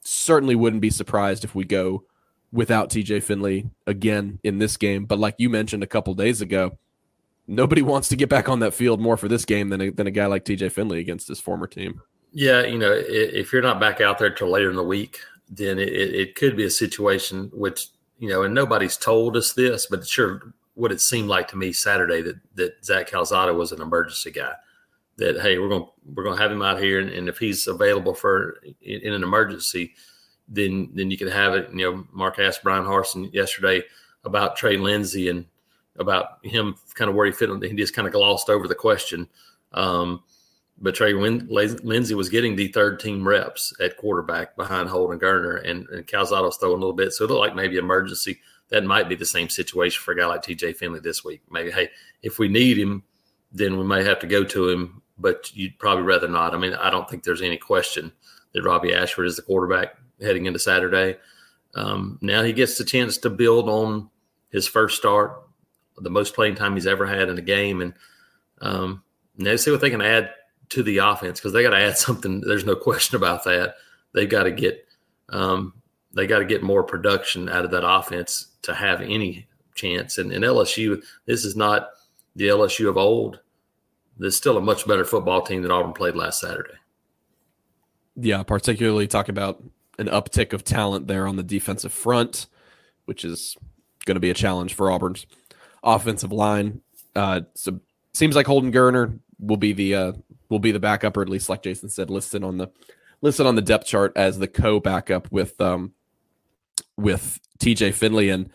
certainly 0.01 0.55
wouldn't 0.55 0.81
be 0.81 0.89
surprised 0.89 1.43
if 1.43 1.55
we 1.55 1.65
go 1.65 2.03
without 2.51 2.89
TJ 2.89 3.23
Finley 3.23 3.69
again 3.87 4.39
in 4.43 4.59
this 4.59 4.77
game. 4.77 5.05
But 5.05 5.19
like 5.19 5.35
you 5.37 5.49
mentioned 5.49 5.83
a 5.83 5.87
couple 5.87 6.13
days 6.13 6.41
ago, 6.41 6.77
nobody 7.47 7.81
wants 7.81 8.07
to 8.09 8.15
get 8.15 8.29
back 8.29 8.47
on 8.47 8.59
that 8.59 8.73
field 8.73 9.01
more 9.01 9.17
for 9.17 9.27
this 9.27 9.45
game 9.45 9.69
than 9.69 9.81
a, 9.81 9.89
than 9.89 10.07
a 10.07 10.11
guy 10.11 10.27
like 10.27 10.45
TJ 10.45 10.71
Finley 10.71 10.99
against 10.99 11.27
his 11.27 11.41
former 11.41 11.67
team. 11.67 12.01
Yeah, 12.31 12.63
you 12.63 12.77
know, 12.77 12.91
if 12.91 13.51
you're 13.51 13.61
not 13.61 13.79
back 13.79 14.01
out 14.01 14.19
there 14.19 14.29
till 14.29 14.49
later 14.49 14.69
in 14.69 14.75
the 14.75 14.83
week, 14.83 15.19
then 15.49 15.79
it, 15.79 15.89
it 15.89 16.35
could 16.35 16.55
be 16.57 16.65
a 16.65 16.69
situation 16.69 17.49
which 17.53 17.87
you 18.17 18.29
know, 18.29 18.43
and 18.43 18.53
nobody's 18.53 18.95
told 18.95 19.35
us 19.35 19.51
this, 19.53 19.87
but 19.87 20.07
sure 20.07 20.53
what 20.75 20.91
it 20.91 21.01
seemed 21.01 21.27
like 21.27 21.47
to 21.49 21.57
me 21.57 21.71
Saturday 21.71 22.21
that 22.21 22.35
that 22.55 22.85
Zach 22.85 23.09
Calzada 23.09 23.53
was 23.53 23.71
an 23.71 23.81
emergency 23.81 24.31
guy 24.31 24.53
that 25.17 25.39
hey, 25.41 25.57
we're 25.57 25.69
gonna 25.69 25.85
we're 26.13 26.23
gonna 26.23 26.41
have 26.41 26.51
him 26.51 26.61
out 26.61 26.81
here, 26.81 26.99
and, 26.99 27.09
and 27.09 27.29
if 27.29 27.37
he's 27.37 27.67
available 27.67 28.13
for 28.13 28.57
in, 28.81 29.01
in, 29.01 29.13
an 29.13 29.23
emergency, 29.23 29.93
then 30.47 30.89
then 30.93 31.11
you 31.11 31.17
can 31.17 31.27
have 31.27 31.53
it. 31.53 31.69
You 31.71 31.91
know, 31.91 32.07
Mark 32.11 32.39
asked 32.39 32.63
Bryan 32.63 32.83
Harsin 32.83 33.33
yesterday 33.33 33.83
about 34.23 34.55
Trey 34.55 34.77
Lindsey 34.77 35.29
and 35.29 35.45
about 35.97 36.39
him 36.43 36.75
kind 36.95 37.09
of 37.09 37.15
where 37.15 37.25
he 37.25 37.31
fit. 37.31 37.49
He 37.63 37.75
just 37.75 37.95
kind 37.95 38.07
of 38.07 38.13
glossed 38.13 38.49
over 38.49 38.67
the 38.67 38.75
question. 38.75 39.27
Um, 39.71 40.23
but 40.77 40.95
Trey 40.95 41.13
Win- 41.13 41.47
Lindsey 41.49 42.15
was 42.15 42.29
getting 42.29 42.55
the 42.55 42.67
third 42.67 42.99
team 42.99 43.25
reps 43.25 43.73
at 43.79 43.95
quarterback 43.95 44.57
behind 44.57 44.89
Holden 44.89 45.19
Geriner, 45.19 45.63
and, 45.67 45.87
and 45.89 46.05
Calzada's 46.05 46.57
throwing 46.57 46.75
a 46.75 46.79
little 46.79 46.93
bit. 46.93 47.13
So 47.13 47.23
it 47.23 47.29
looked 47.29 47.39
like 47.39 47.55
maybe 47.55 47.77
emergency. 47.77 48.39
That 48.69 48.83
might 48.83 49.07
be 49.07 49.15
the 49.15 49.25
same 49.25 49.47
situation 49.47 50.01
for 50.03 50.11
a 50.11 50.17
guy 50.17 50.25
like 50.25 50.41
TJ 50.41 50.75
Finley 50.75 50.99
this 50.99 51.23
week. 51.23 51.41
Maybe, 51.49 51.71
hey, 51.71 51.89
if 52.23 52.39
we 52.39 52.49
need 52.49 52.77
him, 52.77 53.03
then 53.51 53.77
we 53.77 53.85
may 53.85 54.03
have 54.03 54.19
to 54.19 54.27
go 54.27 54.43
to 54.43 54.69
him 54.69 55.01
but 55.17 55.55
you'd 55.55 55.79
probably 55.79 56.03
rather 56.03 56.27
not. 56.27 56.53
I 56.53 56.57
mean, 56.57 56.73
I 56.73 56.89
don't 56.89 57.09
think 57.09 57.23
there's 57.23 57.41
any 57.41 57.57
question 57.57 58.11
that 58.53 58.63
Robby 58.63 58.93
Ashford 58.93 59.27
is 59.27 59.35
the 59.35 59.41
quarterback 59.41 59.97
heading 60.21 60.45
into 60.45 60.59
Saturday. 60.59 61.17
Um, 61.73 62.19
now 62.21 62.43
he 62.43 62.53
gets 62.53 62.77
the 62.77 62.85
chance 62.85 63.17
to 63.19 63.29
build 63.29 63.69
on 63.69 64.09
his 64.49 64.67
first 64.67 64.97
start, 64.97 65.41
the 65.97 66.09
most 66.09 66.33
playing 66.33 66.55
time 66.55 66.75
he's 66.75 66.87
ever 66.87 67.05
had 67.05 67.29
in 67.29 67.37
a 67.37 67.41
game, 67.41 67.81
and 67.81 67.93
um, 68.61 69.03
now 69.37 69.55
see 69.55 69.71
what 69.71 69.81
they 69.81 69.89
can 69.89 70.01
add 70.01 70.31
to 70.69 70.83
the 70.83 70.97
offense 70.97 71.39
because 71.39 71.53
they 71.53 71.63
got 71.63 71.71
to 71.71 71.81
add 71.81 71.97
something. 71.97 72.41
There's 72.41 72.65
no 72.65 72.75
question 72.75 73.15
about 73.17 73.43
that. 73.43 73.75
They've 74.13 74.29
got 74.29 74.43
to 74.43 74.51
get 74.51 74.85
um, 75.29 75.73
they 76.13 76.27
got 76.27 76.39
to 76.39 76.45
get 76.45 76.63
more 76.63 76.83
production 76.83 77.49
out 77.49 77.65
of 77.65 77.71
that 77.71 77.87
offense 77.87 78.47
to 78.63 78.73
have 78.73 79.01
any 79.01 79.47
chance. 79.75 80.17
And, 80.17 80.31
and 80.31 80.43
LSU, 80.43 81.03
this 81.25 81.43
is 81.43 81.55
not 81.55 81.89
the 82.35 82.47
LSU 82.47 82.87
of 82.89 82.97
old. 82.97 83.41
There's 84.17 84.35
still 84.35 84.57
a 84.57 84.61
much 84.61 84.87
better 84.87 85.05
football 85.05 85.41
team 85.41 85.61
than 85.61 85.71
Auburn 85.71 85.93
played 85.93 86.15
last 86.15 86.39
Saturday. 86.39 86.75
Yeah, 88.15 88.43
particularly 88.43 89.07
talk 89.07 89.27
about 89.27 89.61
an 89.99 90.07
uptick 90.07 90.53
of 90.53 90.63
talent 90.63 91.07
there 91.07 91.27
on 91.27 91.35
the 91.35 91.43
defensive 91.43 91.93
front, 91.93 92.47
which 93.05 93.25
is 93.25 93.57
going 94.05 94.15
to 94.15 94.21
be 94.21 94.29
a 94.29 94.35
challenge 94.35 94.73
for 94.73 94.89
Auburn's 94.89 95.25
offensive 95.83 96.31
line. 96.31 96.81
Uh, 97.15 97.41
so 97.53 97.79
seems 98.13 98.35
like 98.35 98.47
Holden 98.47 98.71
Geriner 98.71 99.19
will 99.39 99.57
be 99.57 99.73
the 99.73 99.95
uh, 99.95 100.13
will 100.49 100.59
be 100.59 100.71
the 100.71 100.79
backup, 100.79 101.17
or 101.17 101.21
at 101.21 101.29
least 101.29 101.49
like 101.49 101.63
Jason 101.63 101.89
said, 101.89 102.09
listed 102.09 102.43
on 102.43 102.57
the 102.57 102.69
listed 103.21 103.45
on 103.45 103.55
the 103.55 103.61
depth 103.61 103.85
chart 103.85 104.13
as 104.15 104.39
the 104.39 104.47
co 104.47 104.79
backup 104.79 105.31
with 105.31 105.59
um 105.59 105.93
with 106.97 107.39
TJ 107.59 107.93
Finley 107.93 108.29
and 108.29 108.49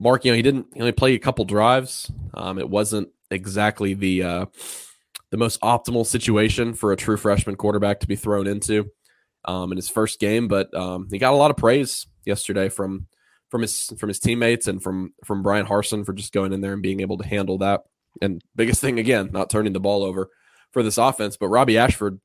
Mark. 0.00 0.24
You 0.24 0.32
know, 0.32 0.36
he 0.36 0.42
didn't 0.42 0.66
he 0.74 0.80
only 0.80 0.92
play 0.92 1.14
a 1.14 1.18
couple 1.18 1.44
drives. 1.44 2.10
Um, 2.34 2.58
it 2.58 2.68
wasn't 2.68 3.10
exactly 3.32 3.94
the 3.94 4.22
uh, 4.22 4.46
the 5.30 5.36
most 5.36 5.60
optimal 5.62 6.06
situation 6.06 6.74
for 6.74 6.92
a 6.92 6.96
true 6.96 7.16
freshman 7.16 7.56
quarterback 7.56 8.00
to 8.00 8.06
be 8.06 8.16
thrown 8.16 8.46
into 8.46 8.90
um, 9.44 9.72
in 9.72 9.76
his 9.76 9.88
first 9.88 10.20
game, 10.20 10.48
but 10.48 10.72
um, 10.74 11.08
he 11.10 11.18
got 11.18 11.32
a 11.32 11.36
lot 11.36 11.50
of 11.50 11.56
praise 11.56 12.06
yesterday 12.24 12.68
from 12.68 13.06
from 13.50 13.62
his 13.62 13.92
from 13.98 14.08
his 14.08 14.18
teammates 14.18 14.68
and 14.68 14.82
from 14.82 15.12
from 15.24 15.42
Bryan 15.42 15.66
Harsin 15.66 16.06
for 16.06 16.12
just 16.12 16.32
going 16.32 16.52
in 16.52 16.60
there 16.60 16.74
and 16.74 16.82
being 16.82 17.00
able 17.00 17.18
to 17.18 17.26
handle 17.26 17.58
that. 17.58 17.82
And 18.20 18.42
biggest 18.54 18.80
thing 18.80 18.98
again, 18.98 19.30
not 19.32 19.50
turning 19.50 19.72
the 19.72 19.80
ball 19.80 20.02
over 20.04 20.28
for 20.70 20.82
this 20.82 20.98
offense. 20.98 21.36
But 21.36 21.48
Robby 21.48 21.78
Ashford 21.78 22.20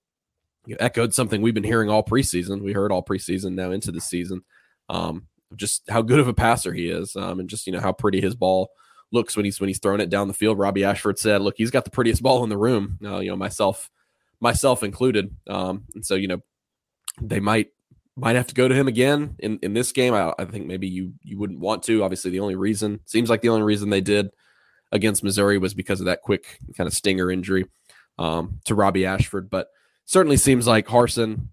echoed 0.79 1.13
something 1.13 1.41
we've 1.41 1.53
been 1.53 1.63
hearing 1.63 1.89
all 1.89 2.03
preseason. 2.03 2.61
We 2.61 2.73
heard 2.73 2.91
all 2.91 3.03
preseason 3.03 3.53
now 3.53 3.71
into 3.71 3.91
the 3.91 4.01
season. 4.01 4.41
Um, 4.89 5.27
just 5.55 5.83
how 5.89 6.01
good 6.01 6.19
of 6.19 6.27
a 6.27 6.33
passer 6.33 6.73
he 6.73 6.89
is, 6.89 7.15
um, 7.15 7.39
and 7.39 7.49
just 7.49 7.67
you 7.67 7.73
know 7.73 7.79
how 7.79 7.93
pretty 7.93 8.21
his 8.21 8.35
ball 8.35 8.69
looks 9.11 9.35
when 9.35 9.45
he's 9.45 9.59
when 9.59 9.67
he's 9.67 9.79
throwing 9.79 10.01
it 10.01 10.09
down 10.09 10.27
the 10.27 10.33
field. 10.33 10.57
Robby 10.57 10.83
Ashford 10.83 11.19
said, 11.19 11.41
"Look, 11.41 11.55
he's 11.57 11.71
got 11.71 11.85
the 11.85 11.91
prettiest 11.91 12.21
ball 12.21 12.43
in 12.43 12.49
the 12.49 12.57
room." 12.57 12.97
Uh, 13.03 13.19
you 13.19 13.29
know, 13.29 13.35
myself, 13.35 13.89
myself 14.39 14.83
included. 14.83 15.35
Um, 15.47 15.85
and 15.95 16.05
so 16.05 16.15
you 16.15 16.27
know, 16.27 16.41
they 17.21 17.39
might 17.39 17.67
might 18.15 18.35
have 18.35 18.47
to 18.47 18.55
go 18.55 18.67
to 18.67 18.75
him 18.75 18.87
again 18.87 19.35
in 19.39 19.59
in 19.61 19.73
this 19.73 19.91
game. 19.91 20.13
I, 20.13 20.33
I 20.37 20.45
think 20.45 20.65
maybe 20.65 20.87
you 20.87 21.13
you 21.23 21.37
wouldn't 21.37 21.59
want 21.59 21.83
to. 21.83 22.03
Obviously, 22.03 22.31
the 22.31 22.39
only 22.39 22.55
reason 22.55 22.99
seems 23.05 23.29
like 23.29 23.41
the 23.41 23.49
only 23.49 23.63
reason 23.63 23.89
they 23.89 24.01
did 24.01 24.29
against 24.91 25.23
Missouri 25.23 25.57
was 25.57 25.73
because 25.73 25.99
of 25.99 26.05
that 26.05 26.21
quick 26.21 26.59
kind 26.75 26.87
of 26.87 26.93
stinger 26.93 27.29
injury 27.29 27.65
um, 28.17 28.59
to 28.65 28.75
Robby 28.75 29.05
Ashford. 29.05 29.49
But 29.49 29.67
certainly 30.05 30.37
seems 30.37 30.67
like 30.67 30.87
Harson 30.87 31.49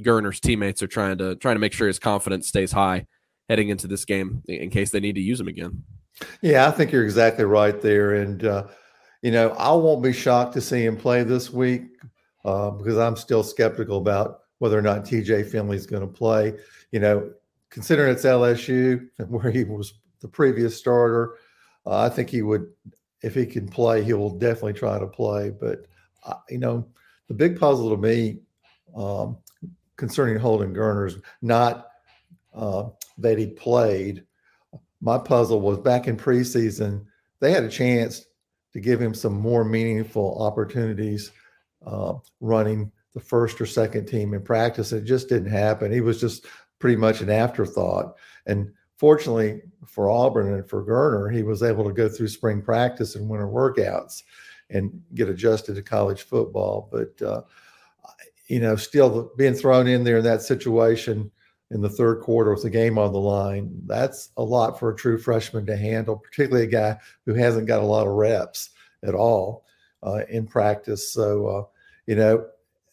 Geriner's 0.00 0.40
teammates 0.40 0.82
are 0.82 0.88
trying 0.88 1.18
to 1.18 1.36
trying 1.36 1.56
to 1.56 1.60
make 1.60 1.72
sure 1.72 1.86
his 1.86 1.98
confidence 1.98 2.48
stays 2.48 2.72
high 2.72 3.06
heading 3.48 3.68
into 3.68 3.88
this 3.88 4.04
game 4.04 4.42
in 4.46 4.70
case 4.70 4.90
they 4.90 5.00
need 5.00 5.16
to 5.16 5.20
use 5.20 5.40
him 5.40 5.48
again. 5.48 5.82
Yeah, 6.42 6.66
I 6.68 6.70
think 6.70 6.92
you're 6.92 7.04
exactly 7.04 7.44
right 7.44 7.80
there, 7.80 8.14
and 8.14 8.44
uh, 8.44 8.66
you 9.22 9.30
know 9.30 9.50
I 9.50 9.72
won't 9.72 10.02
be 10.02 10.12
shocked 10.12 10.52
to 10.54 10.60
see 10.60 10.84
him 10.84 10.96
play 10.96 11.22
this 11.22 11.50
week 11.50 11.82
uh, 12.44 12.70
because 12.70 12.98
I'm 12.98 13.16
still 13.16 13.42
skeptical 13.42 13.98
about 13.98 14.40
whether 14.58 14.78
or 14.78 14.82
not 14.82 15.04
TJ 15.04 15.50
Finley 15.50 15.76
is 15.76 15.86
going 15.86 16.02
to 16.02 16.08
play. 16.08 16.54
You 16.92 17.00
know, 17.00 17.30
considering 17.70 18.12
it's 18.12 18.24
LSU 18.24 19.08
and 19.18 19.30
where 19.30 19.50
he 19.50 19.64
was 19.64 19.94
the 20.20 20.28
previous 20.28 20.76
starter, 20.76 21.36
uh, 21.86 22.00
I 22.00 22.08
think 22.08 22.28
he 22.28 22.42
would, 22.42 22.66
if 23.22 23.34
he 23.34 23.46
can 23.46 23.68
play, 23.68 24.02
he 24.02 24.12
will 24.12 24.38
definitely 24.38 24.74
try 24.74 24.98
to 24.98 25.06
play. 25.06 25.50
But 25.50 25.86
uh, 26.24 26.34
you 26.48 26.58
know, 26.58 26.86
the 27.28 27.34
big 27.34 27.58
puzzle 27.58 27.90
to 27.90 27.96
me 27.96 28.40
um, 28.94 29.38
concerning 29.96 30.38
Holden 30.38 30.74
Geriner 30.74 31.06
is 31.06 31.16
not 31.40 31.88
uh, 32.54 32.88
that 33.18 33.38
he 33.38 33.46
played. 33.46 34.24
My 35.00 35.18
puzzle 35.18 35.60
was 35.60 35.78
back 35.78 36.06
in 36.06 36.16
preseason, 36.16 37.04
they 37.40 37.52
had 37.52 37.64
a 37.64 37.70
chance 37.70 38.26
to 38.72 38.80
give 38.80 39.00
him 39.00 39.14
some 39.14 39.34
more 39.34 39.64
meaningful 39.64 40.40
opportunities 40.42 41.32
uh, 41.86 42.14
running 42.40 42.92
the 43.14 43.20
first 43.20 43.60
or 43.60 43.66
second 43.66 44.06
team 44.06 44.34
in 44.34 44.42
practice. 44.42 44.92
It 44.92 45.04
just 45.04 45.28
didn't 45.28 45.50
happen. 45.50 45.90
He 45.90 46.00
was 46.00 46.20
just 46.20 46.46
pretty 46.78 46.96
much 46.96 47.20
an 47.20 47.30
afterthought. 47.30 48.16
And 48.46 48.72
fortunately 48.96 49.62
for 49.86 50.10
Auburn 50.10 50.54
and 50.54 50.68
for 50.68 50.84
Geriner, 50.84 51.34
he 51.34 51.42
was 51.42 51.62
able 51.62 51.84
to 51.84 51.92
go 51.92 52.08
through 52.08 52.28
spring 52.28 52.62
practice 52.62 53.16
and 53.16 53.28
winter 53.28 53.48
workouts 53.48 54.22
and 54.68 55.02
get 55.14 55.28
adjusted 55.28 55.74
to 55.74 55.82
college 55.82 56.22
football. 56.22 56.88
But 56.92 57.20
uh, 57.26 57.42
you 58.46 58.60
know, 58.60 58.76
still 58.76 59.32
being 59.36 59.54
thrown 59.54 59.88
in 59.88 60.04
there 60.04 60.18
in 60.18 60.24
that 60.24 60.42
situation 60.42 61.30
in 61.70 61.80
the 61.80 61.88
third 61.88 62.20
quarter 62.20 62.52
with 62.52 62.62
the 62.62 62.70
game 62.70 62.98
on 62.98 63.12
the 63.12 63.18
line, 63.18 63.70
that's 63.86 64.30
a 64.36 64.42
lot 64.42 64.78
for 64.78 64.90
a 64.90 64.96
true 64.96 65.18
freshman 65.18 65.64
to 65.66 65.76
handle, 65.76 66.16
particularly 66.16 66.66
a 66.66 66.70
guy 66.70 66.98
who 67.26 67.34
hasn't 67.34 67.66
got 67.68 67.82
a 67.82 67.86
lot 67.86 68.06
of 68.06 68.14
reps 68.14 68.70
at 69.04 69.14
all 69.14 69.64
uh, 70.02 70.22
in 70.28 70.46
practice. 70.46 71.12
So, 71.12 71.46
uh, 71.46 71.64
you 72.06 72.16
know, 72.16 72.46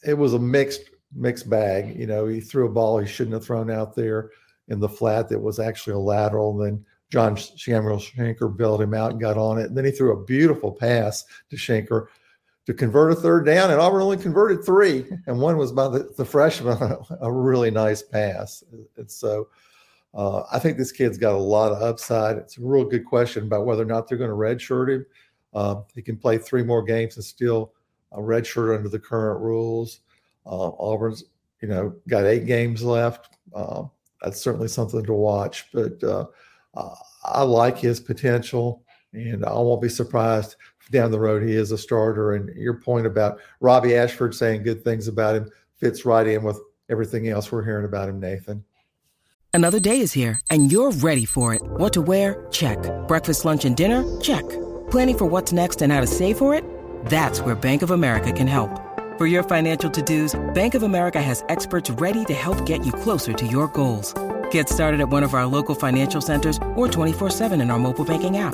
it 0.05 0.13
was 0.13 0.33
a 0.33 0.39
mixed 0.39 0.89
mixed 1.15 1.49
bag. 1.49 1.97
You 1.97 2.05
know, 2.05 2.27
he 2.27 2.39
threw 2.39 2.67
a 2.67 2.71
ball 2.71 2.99
he 2.99 3.07
shouldn't 3.07 3.33
have 3.33 3.45
thrown 3.45 3.71
out 3.71 3.95
there 3.95 4.31
in 4.67 4.79
the 4.79 4.89
flat 4.89 5.29
that 5.29 5.39
was 5.39 5.59
actually 5.59 5.93
a 5.93 5.99
lateral. 5.99 6.61
And 6.61 6.67
then 6.67 6.85
John 7.09 7.37
Samuel 7.37 7.97
Shenker 7.97 8.55
bailed 8.55 8.81
him 8.81 8.93
out 8.93 9.11
and 9.11 9.21
got 9.21 9.37
on 9.37 9.57
it. 9.57 9.67
And 9.67 9.77
then 9.77 9.85
he 9.85 9.91
threw 9.91 10.13
a 10.13 10.23
beautiful 10.25 10.71
pass 10.71 11.23
to 11.49 11.55
Shenker 11.55 12.07
to 12.67 12.73
convert 12.73 13.13
a 13.13 13.15
third 13.15 13.45
down, 13.45 13.71
and 13.71 13.79
Auburn 13.79 14.01
only 14.01 14.17
converted 14.17 14.63
three, 14.63 15.05
and 15.25 15.39
one 15.39 15.55
was 15.55 15.71
by 15.71 15.87
the, 15.87 16.11
the 16.17 16.25
freshman, 16.25 16.77
a 17.21 17.31
really 17.31 17.71
nice 17.71 18.03
pass. 18.03 18.61
And 18.97 19.09
so 19.09 19.47
uh, 20.13 20.43
I 20.51 20.59
think 20.59 20.77
this 20.77 20.91
kid's 20.91 21.17
got 21.17 21.33
a 21.33 21.37
lot 21.37 21.71
of 21.71 21.81
upside. 21.81 22.35
It's 22.35 22.57
a 22.57 22.61
real 22.61 22.83
good 22.83 23.05
question 23.05 23.45
about 23.45 23.65
whether 23.65 23.83
or 23.83 23.85
not 23.85 24.07
they're 24.09 24.17
going 24.17 24.29
to 24.29 24.35
redshirt 24.35 24.93
him. 24.93 25.05
Uh, 25.53 25.75
he 25.95 26.01
can 26.01 26.17
play 26.17 26.37
three 26.37 26.61
more 26.61 26.83
games 26.83 27.15
and 27.15 27.23
still 27.23 27.71
a 28.11 28.19
redshirt 28.19 28.75
under 28.75 28.89
the 28.89 28.99
current 28.99 29.39
rules. 29.39 30.01
Uh, 30.45 30.67
Auburn's, 30.71 31.23
you 31.61 31.69
know, 31.69 31.95
got 32.09 32.25
eight 32.25 32.45
games 32.45 32.83
left. 32.83 33.37
Uh, 33.55 33.83
that's 34.21 34.41
certainly 34.41 34.67
something 34.67 35.05
to 35.05 35.13
watch, 35.13 35.67
but 35.71 36.03
uh, 36.03 36.25
I 37.23 37.43
like 37.43 37.77
his 37.77 38.01
potential, 38.01 38.83
and 39.13 39.45
I 39.45 39.53
won't 39.53 39.81
be 39.81 39.89
surprised 39.89 40.55
down 40.91 41.11
the 41.11 41.19
road 41.19 41.43
he 41.43 41.53
is 41.53 41.71
a 41.71 41.77
starter. 41.77 42.33
And 42.33 42.55
your 42.55 42.75
point 42.75 43.05
about 43.05 43.39
Robby 43.59 43.95
Ashford 43.95 44.35
saying 44.35 44.63
good 44.63 44.83
things 44.83 45.07
about 45.07 45.35
him 45.35 45.51
fits 45.77 46.05
right 46.05 46.27
in 46.27 46.43
with 46.43 46.59
everything 46.89 47.27
else 47.27 47.51
we're 47.51 47.63
hearing 47.63 47.85
about 47.85 48.09
him, 48.09 48.19
Nathan. 48.19 48.63
Another 49.53 49.79
day 49.79 50.01
is 50.01 50.13
here, 50.13 50.39
and 50.51 50.71
you're 50.71 50.91
ready 50.91 51.25
for 51.25 51.53
it. 51.55 51.61
What 51.63 51.91
to 51.93 52.01
wear? 52.01 52.45
Check. 52.51 52.77
Breakfast, 53.07 53.43
lunch, 53.43 53.65
and 53.65 53.75
dinner? 53.75 54.03
Check. 54.21 54.47
Planning 54.91 55.17
for 55.17 55.25
what's 55.25 55.51
next 55.51 55.81
and 55.81 55.91
how 55.91 55.99
to 55.99 56.07
save 56.07 56.37
for 56.37 56.53
it? 56.53 56.63
That's 57.05 57.41
where 57.41 57.55
Bank 57.55 57.81
of 57.81 57.89
America 57.89 58.31
can 58.31 58.45
help. 58.45 58.69
For 59.17 59.25
your 59.25 59.41
financial 59.41 59.89
to-dos, 59.89 60.39
Bank 60.53 60.75
of 60.75 60.83
America 60.83 61.19
has 61.19 61.43
experts 61.49 61.89
ready 61.89 62.23
to 62.25 62.35
help 62.35 62.67
get 62.67 62.85
you 62.85 62.91
closer 62.91 63.33
to 63.33 63.47
your 63.47 63.67
goals. 63.69 64.13
Get 64.51 64.69
started 64.69 65.01
at 65.01 65.09
one 65.09 65.23
of 65.23 65.33
our 65.33 65.47
local 65.47 65.73
financial 65.73 66.21
centers 66.21 66.57
or 66.75 66.87
24-7 66.87 67.59
in 67.59 67.71
our 67.71 67.79
mobile 67.79 68.05
banking 68.05 68.37
app. 68.37 68.53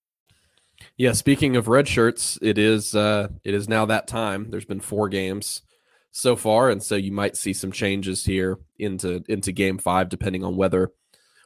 Yeah, 0.97 1.13
speaking 1.13 1.55
of 1.55 1.67
red 1.67 1.87
shirts, 1.87 2.37
it 2.41 2.57
is 2.57 2.95
uh, 2.95 3.29
it 3.43 3.53
is 3.53 3.67
now 3.67 3.85
that 3.85 4.07
time. 4.07 4.49
There's 4.49 4.65
been 4.65 4.79
four 4.79 5.09
games 5.09 5.63
so 6.11 6.35
far, 6.35 6.69
and 6.69 6.83
so 6.83 6.95
you 6.95 7.11
might 7.11 7.37
see 7.37 7.53
some 7.53 7.71
changes 7.71 8.25
here 8.25 8.59
into 8.77 9.23
into 9.27 9.51
Game 9.51 9.77
Five, 9.77 10.09
depending 10.09 10.43
on 10.43 10.55
whether 10.55 10.91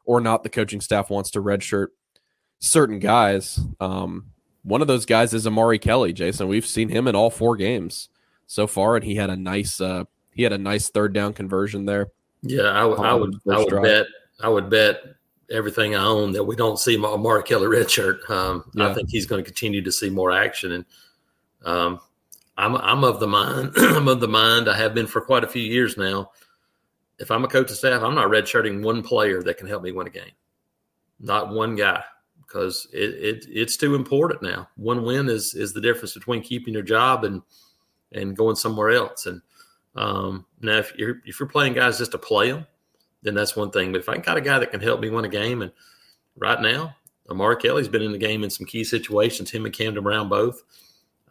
or 0.03 0.19
not 0.19 0.43
the 0.43 0.49
coaching 0.49 0.81
staff 0.81 1.09
wants 1.09 1.31
to 1.31 1.41
redshirt 1.41 1.87
certain 2.59 2.99
guys. 2.99 3.59
Um, 3.79 4.31
one 4.63 4.81
of 4.81 4.87
those 4.87 5.05
guys 5.05 5.33
is 5.33 5.47
Omari 5.47 5.79
Kelly, 5.79 6.11
Jason. 6.11 6.47
We've 6.47 6.65
seen 6.65 6.89
him 6.89 7.07
in 7.07 7.15
all 7.15 7.29
four 7.29 7.55
games 7.55 8.09
so 8.47 8.67
far, 8.67 8.95
and 8.95 9.05
he 9.05 9.15
had 9.15 9.29
a 9.29 9.35
nice 9.35 9.79
uh, 9.79 10.03
he 10.31 10.43
had 10.43 10.53
a 10.53 10.57
nice 10.57 10.89
third 10.89 11.13
down 11.13 11.33
conversion 11.33 11.85
there. 11.85 12.07
Yeah, 12.41 12.71
I, 12.71 12.81
w- 12.81 13.01
I 13.01 13.13
would 13.13 13.35
I 13.49 13.57
would 13.57 13.69
drive. 13.69 13.83
bet 13.83 14.05
I 14.41 14.49
would 14.49 14.69
bet 14.69 15.01
everything 15.49 15.95
I 15.95 16.05
own 16.05 16.31
that 16.33 16.43
we 16.43 16.55
don't 16.55 16.79
see 16.79 16.97
Omari 16.97 17.43
Kelly 17.43 17.67
redshirt. 17.67 18.29
Um, 18.29 18.63
yeah. 18.73 18.89
I 18.89 18.93
think 18.93 19.09
he's 19.09 19.25
going 19.25 19.43
to 19.43 19.49
continue 19.49 19.81
to 19.81 19.91
see 19.91 20.09
more 20.09 20.31
action, 20.31 20.71
and 20.71 20.85
um, 21.63 21.99
I'm 22.57 22.75
I'm 22.75 23.03
of 23.03 23.19
the 23.19 23.27
mind 23.27 23.73
I'm 23.77 24.07
of 24.07 24.19
the 24.19 24.27
mind 24.27 24.69
I 24.69 24.77
have 24.77 24.93
been 24.93 25.07
for 25.07 25.21
quite 25.21 25.43
a 25.43 25.47
few 25.47 25.63
years 25.63 25.97
now. 25.97 26.31
If 27.17 27.31
I'm 27.31 27.45
a 27.45 27.47
coach 27.47 27.71
of 27.71 27.77
staff, 27.77 28.01
I'm 28.01 28.15
not 28.15 28.29
redshirting 28.29 28.83
one 28.83 29.01
player 29.01 29.41
that 29.43 29.57
can 29.57 29.67
help 29.67 29.83
me 29.83 29.91
win 29.91 30.07
a 30.07 30.09
game, 30.09 30.31
not 31.19 31.53
one 31.53 31.75
guy, 31.75 32.03
because 32.41 32.87
it, 32.91 33.13
it 33.13 33.45
it's 33.49 33.77
too 33.77 33.95
important 33.95 34.41
now. 34.41 34.67
One 34.75 35.03
win 35.03 35.29
is 35.29 35.53
is 35.53 35.73
the 35.73 35.81
difference 35.81 36.13
between 36.13 36.41
keeping 36.41 36.73
your 36.73 36.83
job 36.83 37.23
and 37.23 37.41
and 38.11 38.35
going 38.35 38.55
somewhere 38.55 38.91
else. 38.91 39.25
And 39.25 39.41
um, 39.95 40.45
now, 40.61 40.77
if 40.77 40.93
you're 40.97 41.21
if 41.25 41.39
you're 41.39 41.49
playing 41.49 41.73
guys 41.73 41.97
just 41.97 42.11
to 42.11 42.17
play 42.17 42.51
them, 42.51 42.65
then 43.25 43.33
that's 43.33 43.55
one 43.55 43.71
thing. 43.71 43.91
But 43.91 44.01
if 44.01 44.07
I 44.07 44.17
got 44.17 44.37
a 44.37 44.41
guy 44.41 44.59
that 44.59 44.71
can 44.71 44.79
help 44.79 45.01
me 45.01 45.09
win 45.09 45.25
a 45.25 45.29
game, 45.29 45.63
and 45.63 45.71
right 46.37 46.61
now, 46.61 46.95
Omari 47.29 47.57
Kelly's 47.57 47.87
been 47.87 48.03
in 48.03 48.11
the 48.11 48.19
game 48.19 48.43
in 48.43 48.51
some 48.51 48.67
key 48.67 48.83
situations. 48.83 49.49
Him 49.49 49.65
and 49.65 49.73
Camden 49.73 50.03
Brown 50.03 50.29
both. 50.29 50.61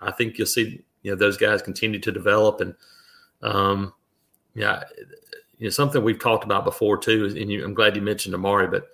I 0.00 0.10
think 0.10 0.36
you'll 0.36 0.48
see 0.48 0.82
you 1.02 1.12
know 1.12 1.16
those 1.16 1.36
guys 1.36 1.62
continue 1.62 2.00
to 2.00 2.10
develop, 2.10 2.60
and 2.60 2.74
um, 3.42 3.92
yeah, 4.54 4.82
you 5.56 5.64
know 5.64 5.70
something 5.70 6.02
we've 6.02 6.18
talked 6.18 6.44
about 6.44 6.64
before 6.64 6.98
too. 6.98 7.26
And 7.26 7.50
you, 7.50 7.64
I'm 7.64 7.74
glad 7.74 7.94
you 7.94 8.02
mentioned 8.02 8.34
Omari, 8.34 8.66
but 8.66 8.88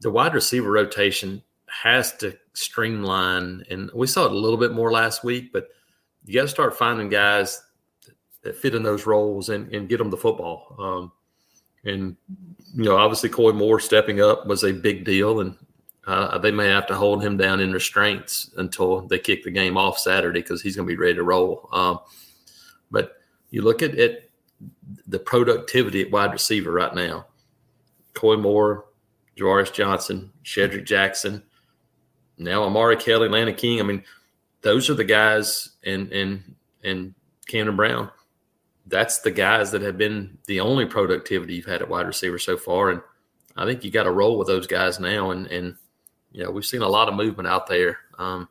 the 0.00 0.10
wide 0.10 0.34
receiver 0.34 0.70
rotation 0.70 1.42
has 1.66 2.16
to 2.16 2.36
streamline, 2.54 3.64
and 3.70 3.90
we 3.94 4.06
saw 4.06 4.24
it 4.24 4.32
a 4.32 4.38
little 4.38 4.58
bit 4.58 4.72
more 4.72 4.90
last 4.90 5.22
week, 5.22 5.52
but 5.52 5.68
you 6.24 6.34
got 6.34 6.42
to 6.42 6.48
start 6.48 6.78
finding 6.78 7.10
guys 7.10 7.62
that 8.42 8.56
fit 8.56 8.74
in 8.74 8.82
those 8.82 9.06
roles 9.06 9.50
and, 9.50 9.72
and 9.74 9.88
get 9.88 9.98
them 9.98 10.10
the 10.10 10.16
football. 10.16 10.74
Um, 10.78 11.12
and 11.84 12.16
you 12.74 12.84
know, 12.84 12.96
obviously, 12.96 13.28
Coy 13.28 13.52
Moore 13.52 13.80
stepping 13.80 14.20
up 14.20 14.46
was 14.46 14.64
a 14.64 14.72
big 14.72 15.04
deal, 15.04 15.40
and 15.40 15.56
uh, 16.06 16.38
they 16.38 16.50
may 16.50 16.68
have 16.68 16.86
to 16.86 16.94
hold 16.94 17.22
him 17.22 17.36
down 17.36 17.60
in 17.60 17.72
restraints 17.72 18.50
until 18.56 19.02
they 19.02 19.18
kick 19.18 19.44
the 19.44 19.50
game 19.50 19.76
off 19.76 19.98
Saturday 19.98 20.40
because 20.40 20.62
he's 20.62 20.76
going 20.76 20.86
to 20.86 20.92
be 20.92 20.98
ready 20.98 21.14
to 21.14 21.22
roll. 21.22 21.68
Um, 21.72 22.00
but 22.90 23.16
you 23.50 23.62
look 23.62 23.82
at 23.82 23.94
it, 23.98 24.30
the 25.06 25.18
productivity 25.18 26.02
at 26.02 26.10
wide 26.10 26.32
receiver 26.32 26.72
right 26.72 26.94
now: 26.94 27.26
Coy 28.14 28.36
Moore, 28.36 28.86
Ja'Varrius 29.36 29.72
Johnson, 29.72 30.32
Shedrick 30.44 30.86
Jackson, 30.86 31.42
now 32.38 32.62
Omari 32.62 32.96
Kelly, 32.96 33.28
Landen 33.28 33.54
King. 33.54 33.80
I 33.80 33.82
mean, 33.82 34.02
those 34.62 34.88
are 34.88 34.94
the 34.94 35.04
guys, 35.04 35.70
and 35.84 36.10
and 36.12 36.54
and 36.84 37.14
Camden 37.46 37.76
Brown 37.76 38.10
that's 38.86 39.20
the 39.20 39.30
guys 39.30 39.70
that 39.70 39.82
have 39.82 39.96
been 39.96 40.38
the 40.46 40.60
only 40.60 40.86
productivity 40.86 41.54
you've 41.54 41.66
had 41.66 41.82
at 41.82 41.88
wide 41.88 42.06
receiver 42.06 42.38
so 42.38 42.56
far. 42.56 42.90
And 42.90 43.00
I 43.56 43.64
think 43.64 43.84
you 43.84 43.90
got 43.90 44.04
to 44.04 44.10
roll 44.10 44.38
with 44.38 44.48
those 44.48 44.66
guys 44.66 44.98
now. 44.98 45.30
And, 45.30 45.46
and, 45.46 45.76
you 46.32 46.42
know, 46.42 46.50
we've 46.50 46.64
seen 46.64 46.82
a 46.82 46.88
lot 46.88 47.08
of 47.08 47.14
movement 47.14 47.48
out 47.48 47.66
there. 47.66 47.98
Um, 48.18 48.48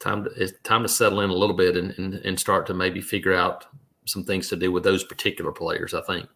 time 0.00 0.24
to, 0.24 0.30
it's 0.30 0.52
time 0.62 0.82
to 0.82 0.88
settle 0.88 1.20
in 1.20 1.30
a 1.30 1.34
little 1.34 1.56
bit 1.56 1.76
and, 1.76 1.94
and, 1.98 2.14
and 2.14 2.38
start 2.38 2.66
to 2.66 2.74
maybe 2.74 3.00
figure 3.00 3.34
out 3.34 3.66
some 4.04 4.24
things 4.24 4.48
to 4.48 4.56
do 4.56 4.70
with 4.72 4.84
those 4.84 5.04
particular 5.04 5.52
players, 5.52 5.94
I 5.94 6.02
think. 6.02 6.28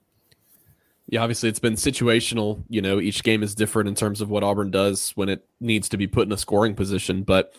Yeah, 1.09 1.23
obviously 1.23 1.49
it's 1.49 1.61
been 1.61 1.75
situational. 1.75 2.65
You 2.69 2.83
know, 2.83 3.01
each 3.01 3.23
game 3.23 3.43
is 3.43 3.55
different 3.55 3.89
in 3.89 3.95
terms 3.95 4.21
of 4.21 4.29
what 4.29 4.43
Auburn 4.43 4.73
does 4.73 5.13
when 5.15 5.29
it 5.29 5.47
needs 5.61 5.89
to 5.91 5.97
be 5.97 6.09
put 6.09 6.27
in 6.27 6.33
a 6.33 6.37
scoring 6.37 6.75
position. 6.75 7.23
But 7.23 7.55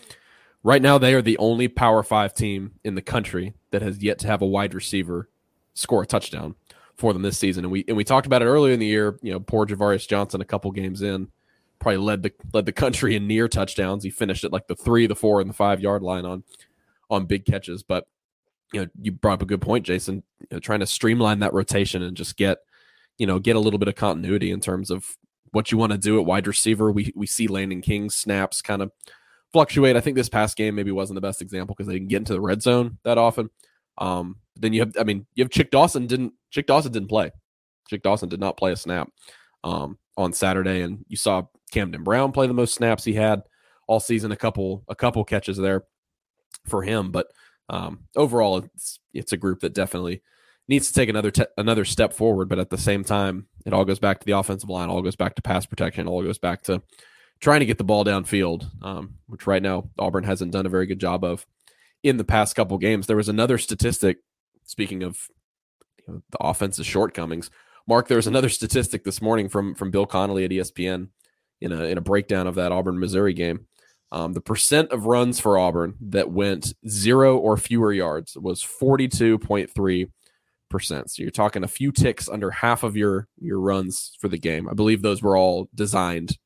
right 0.63 0.81
now, 0.81 0.97
they 0.97 1.13
are 1.13 1.21
the 1.21 1.37
only 1.37 1.69
Power 1.69 2.03
Five 2.03 2.33
team 2.33 2.73
in 2.83 2.95
the 2.95 3.01
country 3.01 3.53
that 3.71 3.81
has 3.81 4.03
yet 4.03 4.19
to 4.19 4.27
have 4.27 4.41
a 4.41 4.45
wide 4.45 4.73
receiver 4.73 5.29
score 5.77 6.03
a 6.03 6.05
touchdown 6.05 6.55
for 6.97 7.13
them 7.13 7.21
this 7.21 7.37
season. 7.37 7.63
And 7.63 7.71
we 7.71 7.85
and 7.87 7.95
we 7.95 8.03
talked 8.03 8.27
about 8.27 8.41
it 8.41 8.45
earlier 8.45 8.73
in 8.73 8.79
the 8.79 8.85
year. 8.85 9.19
You 9.21 9.33
know, 9.33 9.39
poor 9.39 9.65
Ja'Varrius 9.65 10.07
Johnson, 10.07 10.41
a 10.41 10.45
couple 10.45 10.71
games 10.71 11.01
in, 11.01 11.29
probably 11.79 11.97
led 11.97 12.23
the 12.23 12.33
led 12.53 12.65
the 12.65 12.71
country 12.71 13.15
in 13.15 13.27
near 13.27 13.47
touchdowns. 13.47 14.03
He 14.03 14.09
finished 14.09 14.43
at 14.43 14.51
like 14.51 14.67
the 14.67 14.75
three, 14.75 15.07
the 15.07 15.15
four, 15.15 15.39
and 15.39 15.49
the 15.49 15.53
five 15.53 15.79
yard 15.79 16.01
line 16.01 16.25
on 16.25 16.43
on 17.09 17.25
big 17.25 17.45
catches. 17.45 17.83
But 17.83 18.07
you 18.73 18.81
know, 18.81 18.87
you 19.01 19.11
brought 19.11 19.33
up 19.33 19.41
a 19.43 19.45
good 19.45 19.61
point, 19.61 19.85
Jason. 19.85 20.23
You 20.39 20.47
know, 20.53 20.59
trying 20.59 20.81
to 20.81 20.87
streamline 20.87 21.39
that 21.39 21.53
rotation 21.53 22.01
and 22.01 22.17
just 22.17 22.35
get 22.37 22.57
you 23.17 23.27
know 23.27 23.39
get 23.39 23.55
a 23.55 23.59
little 23.59 23.79
bit 23.79 23.87
of 23.87 23.95
continuity 23.95 24.51
in 24.51 24.59
terms 24.59 24.91
of 24.91 25.17
what 25.51 25.71
you 25.71 25.77
want 25.77 25.91
to 25.91 25.97
do 25.97 26.19
at 26.19 26.25
wide 26.25 26.47
receiver. 26.47 26.91
We 26.91 27.13
we 27.15 27.27
see 27.27 27.47
Landen 27.47 27.81
King's 27.81 28.15
snaps 28.15 28.61
kind 28.61 28.81
of 28.81 28.91
fluctuate. 29.53 29.95
I 29.95 30.01
think 30.01 30.15
this 30.15 30.29
past 30.29 30.57
game 30.57 30.75
maybe 30.75 30.91
wasn't 30.91 31.15
the 31.15 31.21
best 31.21 31.41
example 31.41 31.75
because 31.75 31.87
they 31.87 31.93
didn't 31.93 32.09
get 32.09 32.17
into 32.17 32.33
the 32.33 32.41
red 32.41 32.61
zone 32.61 32.97
that 33.03 33.17
often. 33.17 33.49
Um, 33.97 34.37
then 34.59 34.73
you 34.73 34.81
have, 34.81 34.93
I 34.99 35.03
mean, 35.03 35.25
you 35.35 35.43
have 35.43 35.51
Chick 35.51 35.71
Dawson 35.71 36.07
didn't 36.07 36.33
Chick 36.51 36.67
Dawson 36.67 36.91
didn't 36.91 37.09
play. 37.09 37.31
Chick 37.89 38.03
Dawson 38.03 38.29
did 38.29 38.39
not 38.39 38.57
play 38.57 38.71
a 38.71 38.75
snap 38.75 39.09
um, 39.63 39.97
on 40.17 40.33
Saturday, 40.33 40.81
and 40.81 41.05
you 41.07 41.17
saw 41.17 41.43
Camden 41.71 42.03
Brown 42.03 42.31
play 42.31 42.47
the 42.47 42.53
most 42.53 42.75
snaps 42.75 43.03
he 43.03 43.13
had 43.13 43.41
all 43.87 43.99
season. 43.99 44.31
A 44.31 44.37
couple 44.37 44.83
a 44.87 44.95
couple 44.95 45.23
catches 45.23 45.57
there 45.57 45.83
for 46.65 46.83
him, 46.83 47.11
but 47.11 47.27
um, 47.69 48.05
overall, 48.15 48.57
it's 48.57 48.99
it's 49.13 49.31
a 49.33 49.37
group 49.37 49.61
that 49.61 49.73
definitely 49.73 50.21
needs 50.67 50.87
to 50.87 50.93
take 50.93 51.09
another 51.09 51.31
te- 51.31 51.45
another 51.57 51.85
step 51.85 52.13
forward. 52.13 52.49
But 52.49 52.59
at 52.59 52.69
the 52.69 52.77
same 52.77 53.03
time, 53.03 53.47
it 53.65 53.73
all 53.73 53.85
goes 53.85 53.99
back 53.99 54.19
to 54.19 54.25
the 54.25 54.37
offensive 54.37 54.69
line, 54.69 54.89
all 54.89 55.01
goes 55.01 55.15
back 55.15 55.35
to 55.35 55.41
pass 55.41 55.65
protection, 55.65 56.07
all 56.07 56.23
goes 56.23 56.39
back 56.39 56.63
to 56.63 56.81
trying 57.39 57.59
to 57.59 57.65
get 57.65 57.77
the 57.77 57.83
ball 57.83 58.03
downfield, 58.03 58.67
um, 58.83 59.15
which 59.27 59.47
right 59.47 59.61
now 59.61 59.89
Auburn 59.99 60.23
hasn't 60.23 60.51
done 60.51 60.65
a 60.65 60.69
very 60.69 60.85
good 60.85 60.99
job 60.99 61.23
of 61.23 61.45
in 62.03 62.17
the 62.17 62.23
past 62.23 62.55
couple 62.55 62.77
games. 62.77 63.07
There 63.07 63.17
was 63.17 63.29
another 63.29 63.57
statistic. 63.57 64.17
Speaking 64.67 65.01
of 65.01 65.17
you 65.97 66.13
know, 66.13 66.21
the 66.29 66.37
offense's 66.39 66.85
shortcomings, 66.85 67.49
Mark, 67.87 68.07
there 68.07 68.17
was 68.17 68.27
another 68.27 68.49
statistic 68.49 69.03
this 69.03 69.21
morning 69.21 69.49
from 69.49 69.73
from 69.73 69.91
Bill 69.91 70.05
Connelly 70.05 70.45
at 70.45 70.51
ESPN 70.51 71.07
in 71.61 71.71
a 71.71 71.85
in 71.85 71.97
a 71.97 72.01
breakdown 72.01 72.45
of 72.45 72.55
that 72.55 72.71
Auburn 72.71 72.99
Missouri 72.99 73.33
game. 73.33 73.65
Um, 74.11 74.33
the 74.33 74.41
percent 74.41 74.91
of 74.91 75.05
runs 75.05 75.39
for 75.39 75.57
Auburn 75.57 75.95
that 75.99 76.31
went 76.31 76.73
zero 76.87 77.37
or 77.37 77.57
fewer 77.57 77.91
yards 77.91 78.37
was 78.37 78.61
forty 78.61 79.07
two 79.07 79.39
point 79.39 79.73
three 79.73 80.07
percent. 80.69 81.11
So 81.11 81.23
you're 81.23 81.31
talking 81.31 81.63
a 81.63 81.67
few 81.67 81.91
ticks 81.91 82.29
under 82.29 82.51
half 82.51 82.83
of 82.83 82.95
your 82.95 83.27
your 83.41 83.59
runs 83.59 84.15
for 84.19 84.27
the 84.27 84.37
game. 84.37 84.69
I 84.69 84.73
believe 84.73 85.01
those 85.01 85.21
were 85.21 85.37
all 85.37 85.67
designed 85.73 86.37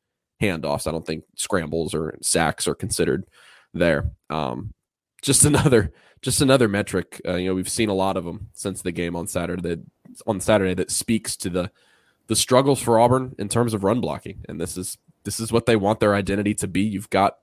handoffs. 0.41 0.87
I 0.87 0.91
don't 0.91 1.05
think 1.05 1.23
scrambles 1.35 1.93
or 1.93 2.17
sacks 2.21 2.67
are 2.67 2.75
considered 2.75 3.25
there. 3.73 4.11
Um, 4.29 4.73
just 5.21 5.45
another 5.45 5.93
just 6.21 6.41
another 6.41 6.67
metric. 6.67 7.21
Uh, 7.27 7.35
you 7.35 7.47
know, 7.47 7.55
we've 7.55 7.69
seen 7.69 7.89
a 7.89 7.93
lot 7.93 8.17
of 8.17 8.25
them 8.25 8.49
since 8.53 8.81
the 8.81 8.91
game 8.91 9.15
on 9.15 9.27
Saturday. 9.27 9.61
That, 9.61 9.79
on 10.27 10.39
Saturday, 10.39 10.73
that 10.75 10.91
speaks 10.91 11.35
to 11.37 11.49
the 11.49 11.71
the 12.27 12.35
struggles 12.35 12.81
for 12.81 12.99
Auburn 12.99 13.35
in 13.39 13.49
terms 13.49 13.73
of 13.73 13.83
run 13.83 13.99
blocking, 14.01 14.45
and 14.47 14.59
this 14.59 14.77
is 14.77 14.97
this 15.23 15.39
is 15.39 15.51
what 15.51 15.65
they 15.65 15.75
want 15.75 15.99
their 15.99 16.15
identity 16.15 16.53
to 16.55 16.67
be. 16.67 16.81
You've 16.81 17.09
got 17.09 17.37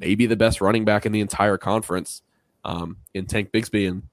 maybe 0.00 0.26
the 0.26 0.36
best 0.36 0.60
running 0.60 0.84
back 0.84 1.06
in 1.06 1.12
the 1.12 1.20
entire 1.20 1.58
conference 1.58 2.22
um, 2.64 2.98
in 3.14 3.26
Tank 3.26 3.50
Bigsby, 3.52 3.88
and 3.88 4.04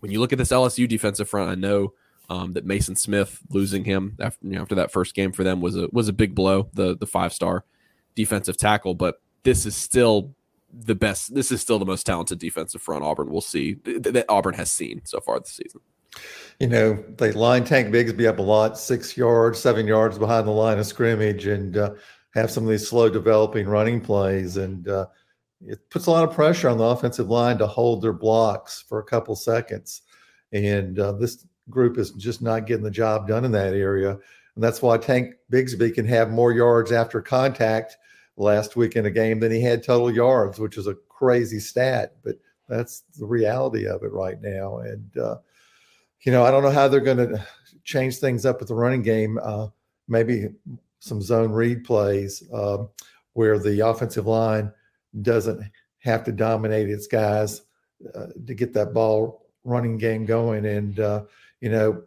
when 0.00 0.10
you 0.10 0.20
look 0.20 0.32
at 0.32 0.38
this 0.38 0.50
LSU 0.50 0.88
defensive 0.88 1.28
front, 1.28 1.50
I 1.50 1.54
know 1.54 1.94
um, 2.28 2.52
that 2.52 2.66
Maason 2.66 2.96
Smith 2.96 3.40
losing 3.50 3.84
him 3.84 4.16
after, 4.20 4.46
you 4.46 4.52
know, 4.52 4.62
after 4.62 4.74
that 4.76 4.92
first 4.92 5.14
game 5.14 5.32
for 5.32 5.44
them 5.44 5.60
was 5.60 5.76
a 5.76 5.88
was 5.92 6.08
a 6.08 6.12
big 6.12 6.34
blow. 6.34 6.68
The 6.72 6.96
the 6.96 7.06
five 7.06 7.32
star 7.32 7.64
defensive 8.14 8.56
tackle, 8.56 8.94
but 8.94 9.20
this 9.42 9.66
is 9.66 9.74
still 9.76 10.34
the 10.76 10.94
best. 10.94 11.34
This 11.34 11.52
is 11.52 11.60
still 11.60 11.78
the 11.78 11.84
most 11.84 12.04
talented 12.04 12.38
defensive 12.38 12.82
front 12.82 13.04
Auburn 13.04 13.30
will 13.30 13.40
see 13.40 13.74
that 13.84 14.24
Auburn 14.28 14.54
has 14.54 14.70
seen 14.70 15.02
so 15.04 15.20
far 15.20 15.38
this 15.38 15.52
season. 15.52 15.80
You 16.60 16.68
know, 16.68 17.04
they 17.16 17.32
line 17.32 17.64
Tank 17.64 17.92
Bigsby 17.92 18.28
up 18.28 18.38
a 18.38 18.42
lot, 18.42 18.78
six 18.78 19.16
yards, 19.16 19.58
seven 19.58 19.86
yards 19.86 20.18
behind 20.18 20.46
the 20.46 20.52
line 20.52 20.78
of 20.78 20.86
scrimmage, 20.86 21.46
and 21.46 21.76
uh, 21.76 21.94
have 22.34 22.50
some 22.50 22.64
of 22.64 22.70
these 22.70 22.86
slow 22.86 23.08
developing 23.08 23.66
running 23.66 24.00
plays. 24.00 24.56
And 24.56 24.88
uh, 24.88 25.06
it 25.60 25.88
puts 25.90 26.06
a 26.06 26.10
lot 26.10 26.28
of 26.28 26.34
pressure 26.34 26.68
on 26.68 26.78
the 26.78 26.84
offensive 26.84 27.28
line 27.28 27.58
to 27.58 27.66
hold 27.66 28.02
their 28.02 28.12
blocks 28.12 28.84
for 28.88 29.00
a 29.00 29.04
couple 29.04 29.34
seconds. 29.34 30.02
And 30.52 30.98
uh, 30.98 31.12
this 31.12 31.46
group 31.68 31.98
is 31.98 32.12
just 32.12 32.42
not 32.42 32.66
getting 32.66 32.84
the 32.84 32.90
job 32.90 33.26
done 33.26 33.44
in 33.44 33.52
that 33.52 33.74
area. 33.74 34.10
And 34.10 34.62
that's 34.62 34.82
why 34.82 34.98
Tank 34.98 35.34
Bigsby 35.50 35.94
can 35.94 36.06
have 36.06 36.30
more 36.30 36.52
yards 36.52 36.92
after 36.92 37.20
contact 37.20 37.96
last 38.36 38.76
week 38.76 38.96
in 38.96 39.06
a 39.06 39.10
game 39.10 39.40
than 39.40 39.52
he 39.52 39.60
had 39.60 39.82
total 39.82 40.10
yards, 40.10 40.58
which 40.58 40.76
is 40.76 40.86
a 40.86 40.96
crazy 41.08 41.60
stat, 41.60 42.16
but 42.24 42.36
that's 42.68 43.04
the 43.18 43.26
reality 43.26 43.86
of 43.86 44.02
it 44.02 44.12
right 44.12 44.40
now. 44.40 44.78
And, 44.78 45.16
uh, 45.16 45.36
you 46.22 46.32
know, 46.32 46.44
I 46.44 46.50
don't 46.50 46.62
know 46.62 46.70
how 46.70 46.88
they're 46.88 47.00
going 47.00 47.18
to 47.18 47.46
change 47.84 48.16
things 48.16 48.46
up 48.46 48.58
with 48.58 48.68
the 48.68 48.74
running 48.74 49.02
game. 49.02 49.38
Uh, 49.42 49.68
maybe 50.08 50.48
some 50.98 51.20
zone 51.20 51.52
read 51.52 51.84
plays 51.84 52.42
uh, 52.52 52.84
where 53.34 53.58
the 53.58 53.80
offensive 53.80 54.26
line 54.26 54.72
doesn't 55.22 55.62
have 55.98 56.24
to 56.24 56.32
dominate 56.32 56.88
its 56.88 57.06
guys 57.06 57.62
uh, 58.14 58.26
to 58.46 58.54
get 58.54 58.72
that 58.72 58.94
ball 58.94 59.46
running 59.64 59.98
game 59.98 60.24
going. 60.24 60.64
And, 60.64 60.98
uh, 60.98 61.24
you 61.60 61.68
know, 61.68 62.02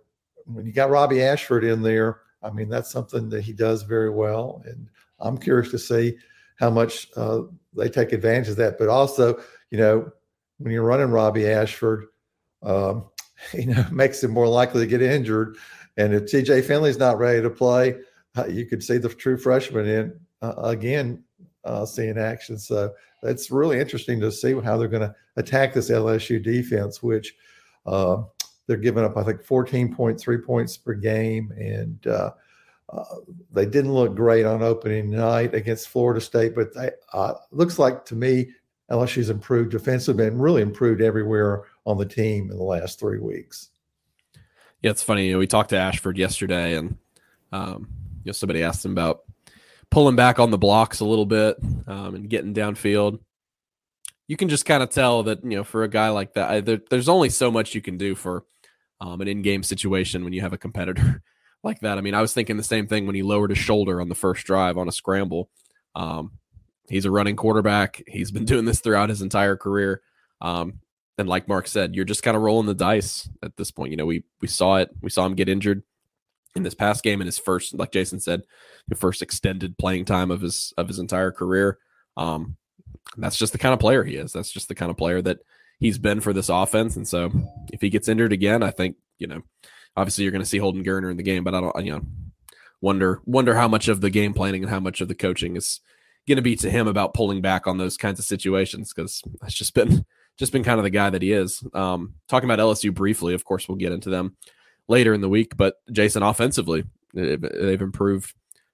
when 0.46 0.66
you 0.66 0.72
got 0.72 0.90
Robby 0.90 1.22
Ashford 1.24 1.64
in 1.64 1.82
there, 1.82 2.22
I 2.42 2.50
mean, 2.50 2.70
that's 2.70 2.92
something 2.92 3.30
that 3.30 3.42
he 3.42 3.54
does 3.54 3.84
very 3.84 4.10
well. 4.10 4.62
And 4.66 4.90
I'm 5.20 5.38
curious 5.38 5.72
to 5.72 5.80
see 5.80 6.18
how 6.60 6.70
much 6.70 7.08
uh, 7.16 7.42
they 7.76 7.90
take 7.90 8.12
advantage 8.12 8.50
of 8.50 8.56
that. 8.58 8.78
But 8.78 8.90
also, 8.90 9.40
you 9.72 9.78
know, 9.78 10.12
when 10.58 10.74
you're 10.74 10.84
running 10.84 11.12
Robby 11.12 11.48
Ashford, 11.48 12.06
um, 12.64 13.06
you 13.54 13.68
know, 13.68 13.86
makes 13.92 14.24
him 14.24 14.32
more 14.32 14.48
likely 14.48 14.82
to 14.82 14.88
get 14.88 15.02
injured. 15.02 15.58
And 15.98 16.14
if 16.14 16.24
TJ 16.24 16.66
Finley's 16.66 16.98
not 16.98 17.18
ready 17.18 17.42
to 17.42 17.50
play, 17.50 17.96
uh, 18.38 18.46
you 18.46 18.66
could 18.66 18.84
see 18.84 18.98
the 18.98 19.10
true 19.10 19.38
freshman 19.38 19.88
in 19.88 20.20
uh, 20.42 20.54
again 20.58 21.24
uh, 21.64 21.86
seeing 21.86 22.18
action. 22.18 22.58
So 22.58 22.94
it's 23.24 23.52
really 23.52 23.80
interesting 23.80 24.20
to 24.22 24.32
see 24.32 24.54
how 24.62 24.78
they're 24.78 24.88
going 24.88 25.08
to 25.08 25.16
attack 25.36 25.74
this 25.74 25.90
LSU 25.90 26.42
defense, 26.42 27.02
which 27.02 27.36
uh, 27.86 28.24
they're 28.68 28.78
giving 28.78 29.04
up, 29.04 29.18
I 29.18 29.24
think, 29.24 29.44
14.3 29.44 30.46
points 30.46 30.78
per 30.78 30.94
game. 30.94 31.52
And 31.58 32.06
they 33.52 33.66
didn't 33.66 33.94
look 33.94 34.16
great 34.16 34.46
on 34.46 34.64
opening 34.64 35.10
night 35.10 35.54
against 35.54 35.90
Florida 35.90 36.22
State, 36.22 36.56
but 36.56 36.74
they, 36.74 36.92
uh, 37.14 37.34
looks 37.52 37.80
like 37.80 38.06
to 38.06 38.16
me 38.16 38.50
LSU's 38.90 39.30
improved 39.30 39.72
defensively 39.72 40.28
and 40.28 40.42
really 40.42 40.62
improved 40.62 41.02
everywhere 41.02 41.64
on 41.86 41.98
the 41.98 42.06
team 42.06 42.50
in 42.50 42.58
the 42.58 42.64
last 42.64 43.00
three 43.00 43.20
weeks. 43.20 43.70
Yeah, 44.82 44.92
it's 44.92 45.04
funny. 45.04 45.28
You 45.28 45.34
know, 45.34 45.40
we 45.40 45.48
talked 45.48 45.72
to 45.72 45.78
Ashford 45.78 46.18
yesterday, 46.18 46.76
and 46.76 46.98
um, 47.52 47.88
you 48.24 48.30
know, 48.30 48.34
somebody 48.34 48.64
asked 48.64 48.86
him 48.86 48.92
about 48.92 49.24
pulling 49.90 50.16
back 50.16 50.40
on 50.40 50.52
the 50.52 50.58
blocks 50.58 51.00
a 51.00 51.06
little 51.06 51.26
bit 51.26 51.58
um, 51.88 52.16
and 52.16 52.30
getting 52.30 52.54
downfield. 52.54 53.20
You 54.28 54.38
can 54.38 54.50
just 54.50 54.66
kind 54.66 54.84
of 54.84 54.90
tell 54.90 55.24
that 55.24 55.44
you 55.44 55.58
know 55.58 55.64
for 55.64 55.84
a 55.84 55.90
guy 55.90 56.10
like 56.10 56.34
that, 56.34 56.50
I, 56.50 56.60
there, 56.62 56.80
there's 56.90 57.10
only 57.10 57.30
so 57.30 57.52
much 57.52 57.76
you 57.76 57.82
can 57.82 57.98
do 57.98 58.16
for 58.16 58.46
um, 59.02 59.20
an 59.22 59.28
in-game 59.28 59.64
situation 59.64 60.24
when 60.24 60.34
you 60.34 60.42
have 60.42 60.54
a 60.54 60.58
competitor 60.58 61.22
like 61.64 61.80
that. 61.82 61.98
I 61.98 62.02
mean, 62.02 62.14
I 62.14 62.22
was 62.22 62.34
thinking 62.34 62.58
the 62.58 62.64
same 62.64 62.88
thing 62.88 63.06
when 63.06 63.16
he 63.16 63.24
lowered 63.24 63.50
his 63.50 63.60
shoulder 63.60 64.02
on 64.02 64.10
the 64.10 64.16
first 64.16 64.46
drive 64.46 64.78
on 64.78 64.88
a 64.88 64.92
scramble. 64.92 65.50
Um, 65.96 66.32
he's 66.90 67.06
a 67.06 67.12
running 67.12 67.36
quarterback. 67.36 68.04
He's 68.08 68.32
been 68.32 68.46
doing 68.46 68.66
this 68.66 68.80
throughout 68.80 69.10
his 69.10 69.22
entire 69.22 69.56
career. 69.56 70.02
Um, 70.42 70.80
and 71.18 71.28
like 71.28 71.48
Mark 71.48 71.68
said, 71.68 71.96
you're 71.96 72.06
just 72.06 72.24
kind 72.24 72.38
of 72.38 72.44
rolling 72.44 72.68
the 72.68 72.76
dice 72.76 73.28
at 73.42 73.58
this 73.58 73.72
point. 73.72 73.92
You 73.92 73.98
know, 73.98 74.06
we 74.06 74.24
we 74.42 74.48
saw 74.48 74.78
it. 74.78 74.90
We 75.02 75.10
saw 75.10 75.26
him 75.26 75.36
get 75.36 75.50
injured 75.50 75.84
in 76.56 76.64
this 76.64 76.76
past 76.76 77.04
game 77.04 77.22
in 77.22 77.26
his 77.26 77.40
first, 77.40 77.74
like 77.74 77.92
Jason 77.92 78.20
said, 78.20 78.44
the 78.88 78.96
first 78.96 79.22
extended 79.22 79.78
playing 79.78 80.06
time 80.06 80.30
of 80.30 80.42
his 80.42 80.74
of 80.78 80.88
his 80.88 81.00
entire 81.00 81.32
career. 81.32 81.80
Um, 82.18 82.58
that's 83.18 83.38
just 83.38 83.52
the 83.52 83.58
kind 83.58 83.74
of 83.74 83.80
player 83.80 84.04
he 84.04 84.16
is. 84.16 84.32
That's 84.32 84.52
just 84.52 84.68
the 84.68 84.76
kind 84.76 84.92
of 84.92 84.98
player 84.98 85.22
that 85.24 85.40
he's 85.80 85.98
been 85.98 86.20
for 86.20 86.34
this 86.34 86.50
offense. 86.50 86.96
And 86.96 87.08
so, 87.08 87.32
if 87.74 87.82
he 87.82 87.90
gets 87.90 88.08
injured 88.08 88.34
again, 88.34 88.62
I 88.62 88.70
think 88.70 88.98
you 89.18 89.28
know 89.28 89.42
obviously 89.98 90.24
you're 90.24 90.32
going 90.32 90.44
to 90.44 90.48
see 90.48 90.60
Holden 90.60 90.84
Geriner 90.84 91.12
in 91.12 91.18
the 91.18 91.24
game, 91.24 91.44
but 91.44 91.56
I 91.56 91.60
don't, 91.60 91.86
you 91.86 91.92
know, 91.92 92.02
wonder 92.80 93.20
wonder 93.26 93.56
how 93.56 93.68
much 93.68 93.88
of 93.88 94.02
the 94.02 94.12
game 94.12 94.34
planning 94.34 94.64
and 94.64 94.70
how 94.70 94.80
much 94.80 95.02
of 95.02 95.08
the 95.08 95.16
coaching 95.16 95.58
is 95.58 95.82
going 96.28 96.36
to 96.36 96.44
be 96.44 96.56
to 96.56 96.70
him 96.70 96.88
about 96.88 97.16
pulling 97.16 97.42
back 97.42 97.66
on 97.66 97.78
those 97.78 97.98
kinds 97.98 98.20
of 98.20 98.26
situations 98.26 98.94
because 98.94 99.24
that's 99.42 99.56
just 99.56 99.74
been 99.74 100.06
just 100.38 100.52
been 100.52 100.64
kind 100.64 100.80
of 100.80 100.84
the 100.84 100.92
guy 100.92 101.10
that 101.10 101.24
he 101.24 101.32
is. 101.32 101.64
Um, 101.74 102.14
talking 102.30 102.50
about 102.50 102.60
LSU 102.60 102.94
briefly, 102.94 103.34
of 103.34 103.44
course, 103.44 103.68
we'll 103.68 103.78
get 103.78 103.92
into 103.92 104.12
them 104.12 104.38
later 104.88 105.14
in 105.14 105.22
the 105.22 105.30
week, 105.30 105.58
but 105.58 105.76
Jason 105.92 106.22
offensively, 106.22 106.84
they've 107.14 107.82
improved 107.82 108.34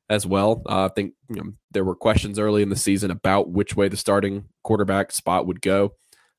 as 0.10 0.28
well. 0.28 0.62
Uh, 0.68 0.86
I 0.86 0.90
think 0.90 1.14
you 1.30 1.38
know, 1.38 1.54
there 1.72 1.86
were 1.86 1.96
questions 1.96 2.38
early 2.38 2.62
in 2.62 2.70
the 2.70 2.76
season 2.76 3.10
about 3.10 3.50
which 3.50 3.78
way 3.78 3.88
the 3.88 3.96
starting 3.96 4.46
quarterback 4.62 5.14
spot 5.14 5.48
would 5.48 5.62
go. 5.62 5.94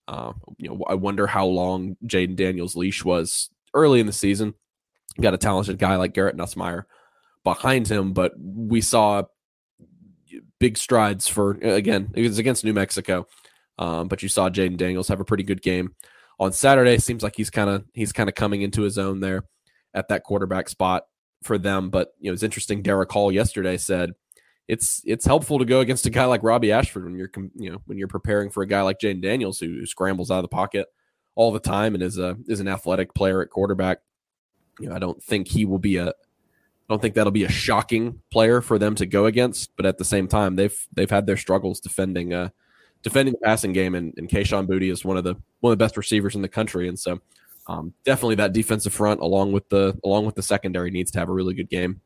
Uh, 0.07 0.35
you 0.59 0.69
know, 0.69 0.85
I 0.87 0.95
wonder 0.95 1.27
how 1.27 1.47
long 1.47 1.97
Jayden 2.05 2.37
Daniels' 2.37 2.77
leash 2.77 3.03
was 3.03 3.49
early 3.73 4.01
in 4.01 4.07
the 4.07 4.13
season 4.13 4.53
got 5.21 5.35
a 5.35 5.39
talented 5.39 5.79
guy 5.79 5.97
like 5.97 6.15
Garrett 6.15 6.37
Nussmeier 6.37 6.85
behind 7.45 7.89
him, 7.89 8.13
but 8.13 8.33
we 8.39 8.81
saw 8.81 9.23
big 10.59 10.77
strides 10.79 11.29
for 11.29 11.53
again 11.63 12.11
it 12.15 12.23
was 12.23 12.39
against 12.39 12.65
New 12.65 12.73
Mexico, 12.73 13.27
um, 13.79 14.09
but 14.09 14.23
you 14.23 14.29
saw 14.29 14.49
Jayden 14.49 14.77
Daniels 14.77 15.09
have 15.09 15.21
a 15.21 15.25
pretty 15.25 15.45
good 15.45 15.63
game 15.63 15.95
on 16.39 16.53
Saturday. 16.53 16.99
Seems 16.99 17.23
like 17.23 17.37
he's 17.37 17.51
kind 17.51 17.71
of 17.71 17.85
he's 17.95 18.13
kind 18.13 18.29
of 18.29 18.35
coming 18.35 18.63
into 18.63 18.83
his 18.83 18.99
own 18.99 19.21
there 19.21 19.45
at 19.93 20.09
that 20.09 20.25
quarterback 20.25 20.69
spot 20.69 21.05
for 21.43 21.59
them. 21.59 21.91
But 21.91 22.13
you 22.19 22.31
know 22.31 22.35
it's 22.35 22.43
interesting. 22.43 22.83
Derick 22.83 23.13
Hall 23.13 23.31
yesterday 23.31 23.77
said 23.77 24.13
it's 24.67 25.03
it's 25.05 25.27
helpful 25.27 25.59
to 25.59 25.65
go 25.65 25.81
against 25.81 26.07
a 26.07 26.11
guy 26.11 26.25
like 26.25 26.43
Robby 26.43 26.73
Ashford 26.73 27.05
when 27.05 27.17
you're 27.17 27.31
you 27.55 27.71
know 27.71 27.79
when 27.87 27.99
you're 27.99 28.09
preparing 28.09 28.51
for 28.51 28.63
a 28.63 28.67
guy 28.67 28.83
like 28.83 28.99
Jayden 28.99 29.23
Daniels 29.23 29.61
who, 29.61 29.67
who 29.67 29.87
scrambles 29.87 30.31
out 30.31 30.39
of 30.39 30.45
the 30.45 30.49
pocket 30.49 30.87
all 31.35 31.53
the 31.53 31.61
time 31.61 31.95
and 31.95 32.03
is 32.03 32.19
a 32.19 32.37
is 32.49 32.61
an 32.61 32.69
athletic 32.69 33.15
player 33.15 33.43
at 33.43 33.51
quarterback 33.51 33.99
you 34.79 34.89
know, 34.89 34.95
I 34.95 34.99
don't 34.99 35.23
think 35.23 35.49
he 35.49 35.65
will 35.65 35.79
be 35.79 35.97
a 35.97 36.09
I 36.09 36.93
don't 36.93 37.01
think 37.01 37.15
that'll 37.15 37.31
be 37.31 37.45
a 37.45 37.51
shocking 37.51 38.21
player 38.31 38.61
for 38.61 38.79
them 38.79 38.95
to 38.97 39.07
go 39.07 39.25
against, 39.25 39.75
but 39.77 39.87
at 39.87 39.97
the 39.97 40.05
same 40.05 40.29
time, 40.29 40.57
they've 40.57 40.87
they've 40.93 41.11
had 41.11 41.27
their 41.27 41.37
struggles 41.37 41.81
defending 41.81 42.35
uh 42.35 42.51
defending 43.03 43.33
the 43.33 43.47
passing 43.47 43.73
game, 43.73 43.95
and, 43.95 44.13
and 44.17 44.29
Kayshon 44.29 44.67
Boutte 44.67 44.91
is 44.91 45.05
one 45.05 45.17
of 45.17 45.25
the 45.25 45.37
one 45.61 45.73
of 45.73 45.79
the 45.79 45.85
best 45.85 45.97
receivers 45.97 46.35
in 46.35 46.43
the 46.43 46.49
country, 46.49 46.89
and 46.89 46.99
so 46.99 47.21
um, 47.67 47.95
definitely 48.05 48.35
that 48.37 48.53
defensive 48.53 48.93
front 48.93 49.21
along 49.21 49.53
with 49.53 49.69
the 49.69 49.99
along 50.05 50.27
with 50.27 50.35
the 50.35 50.43
secondary 50.43 50.91
needs 50.91 51.11
to 51.13 51.19
have 51.19 51.29
a 51.29 51.33
really 51.33 51.55
good 51.55 51.71
game 51.71 52.01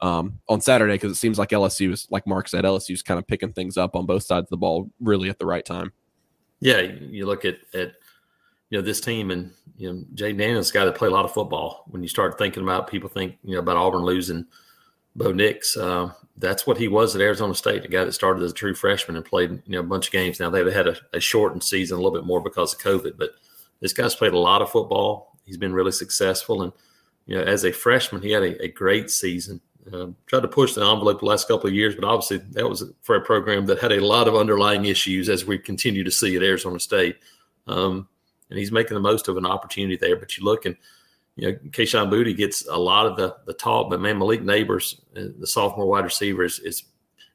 um, 0.00 0.40
on 0.48 0.60
Saturday 0.60 0.94
because 0.94 1.12
it 1.12 1.16
seems 1.16 1.38
like 1.38 1.50
LSU 1.50 1.92
is 1.92 2.08
like 2.10 2.26
Mark 2.26 2.48
said, 2.48 2.64
LSU 2.64 2.92
is 2.92 3.02
kind 3.02 3.18
of 3.18 3.26
picking 3.26 3.52
things 3.52 3.76
up 3.76 3.94
on 3.94 4.06
both 4.06 4.24
sides 4.24 4.46
of 4.46 4.50
the 4.50 4.56
ball 4.56 4.90
really 5.00 5.28
at 5.28 5.38
the 5.38 5.46
right 5.46 5.64
time. 5.64 5.92
Yeah, 6.60 6.80
you 6.80 7.26
look 7.26 7.44
at 7.44 7.58
at 7.72 7.92
you 8.74 8.80
know 8.80 8.84
this 8.84 9.00
team 9.00 9.30
and 9.30 9.52
you 9.76 9.92
know 9.92 10.04
Jay 10.14 10.32
Daniels 10.32 10.72
got 10.72 10.86
to 10.86 10.92
play 10.92 11.06
a 11.06 11.12
lot 11.12 11.24
of 11.24 11.32
football. 11.32 11.84
When 11.86 12.02
you 12.02 12.08
start 12.08 12.36
thinking 12.36 12.64
about 12.64 12.88
people 12.88 13.08
think 13.08 13.36
you 13.44 13.54
know 13.54 13.60
about 13.60 13.76
Auburn 13.76 14.02
losing 14.02 14.46
Bo 15.14 15.30
Nix, 15.30 15.76
uh, 15.76 16.10
that's 16.38 16.66
what 16.66 16.76
he 16.76 16.88
was 16.88 17.14
at 17.14 17.22
Arizona 17.22 17.54
State, 17.54 17.82
the 17.82 17.88
guy 17.88 18.02
that 18.02 18.14
started 18.14 18.42
as 18.42 18.50
a 18.50 18.54
true 18.54 18.74
freshman 18.74 19.16
and 19.16 19.24
played 19.24 19.62
you 19.64 19.74
know 19.74 19.78
a 19.78 19.84
bunch 19.84 20.08
of 20.08 20.12
games. 20.12 20.40
Now 20.40 20.50
they've 20.50 20.72
had 20.72 20.88
a, 20.88 20.96
a 21.12 21.20
shortened 21.20 21.62
season 21.62 21.94
a 21.94 22.02
little 22.02 22.18
bit 22.18 22.26
more 22.26 22.40
because 22.40 22.74
of 22.74 22.80
COVID, 22.80 23.16
but 23.16 23.30
this 23.78 23.92
guy's 23.92 24.16
played 24.16 24.32
a 24.32 24.38
lot 24.38 24.60
of 24.60 24.70
football. 24.70 25.38
He's 25.46 25.56
been 25.56 25.72
really 25.72 25.92
successful, 25.92 26.62
and 26.62 26.72
you 27.26 27.36
know 27.36 27.44
as 27.44 27.62
a 27.62 27.70
freshman 27.70 28.22
he 28.22 28.32
had 28.32 28.42
a, 28.42 28.60
a 28.64 28.68
great 28.68 29.08
season. 29.08 29.60
Uh, 29.92 30.06
tried 30.26 30.40
to 30.40 30.48
push 30.48 30.72
the 30.72 30.80
envelope 30.80 31.20
the 31.20 31.26
last 31.26 31.46
couple 31.46 31.68
of 31.68 31.74
years, 31.74 31.94
but 31.94 32.02
obviously 32.02 32.38
that 32.38 32.68
was 32.68 32.82
for 33.02 33.14
a 33.14 33.20
program 33.20 33.66
that 33.66 33.78
had 33.78 33.92
a 33.92 34.04
lot 34.04 34.26
of 34.26 34.34
underlying 34.34 34.86
issues, 34.86 35.28
as 35.28 35.44
we 35.44 35.58
continue 35.58 36.02
to 36.02 36.10
see 36.10 36.34
at 36.34 36.42
Arizona 36.42 36.80
State. 36.80 37.18
Um, 37.68 38.08
and 38.54 38.60
he's 38.60 38.70
making 38.70 38.94
the 38.94 39.00
most 39.00 39.26
of 39.26 39.36
an 39.36 39.44
opportunity 39.44 39.96
there. 39.96 40.14
But 40.14 40.38
you 40.38 40.44
look 40.44 40.64
and 40.64 40.76
you 41.34 41.50
know, 41.50 41.58
Kayshon 41.70 42.08
Boutte 42.08 42.36
gets 42.36 42.64
a 42.68 42.76
lot 42.76 43.06
of 43.06 43.16
the 43.16 43.36
the 43.46 43.52
talk, 43.54 43.90
but 43.90 44.00
man, 44.00 44.16
Malik 44.18 44.42
Nabers, 44.42 45.00
uh, 45.16 45.32
the 45.40 45.46
sophomore 45.46 45.86
wide 45.86 46.04
receiver, 46.04 46.44
is, 46.44 46.60
is 46.60 46.84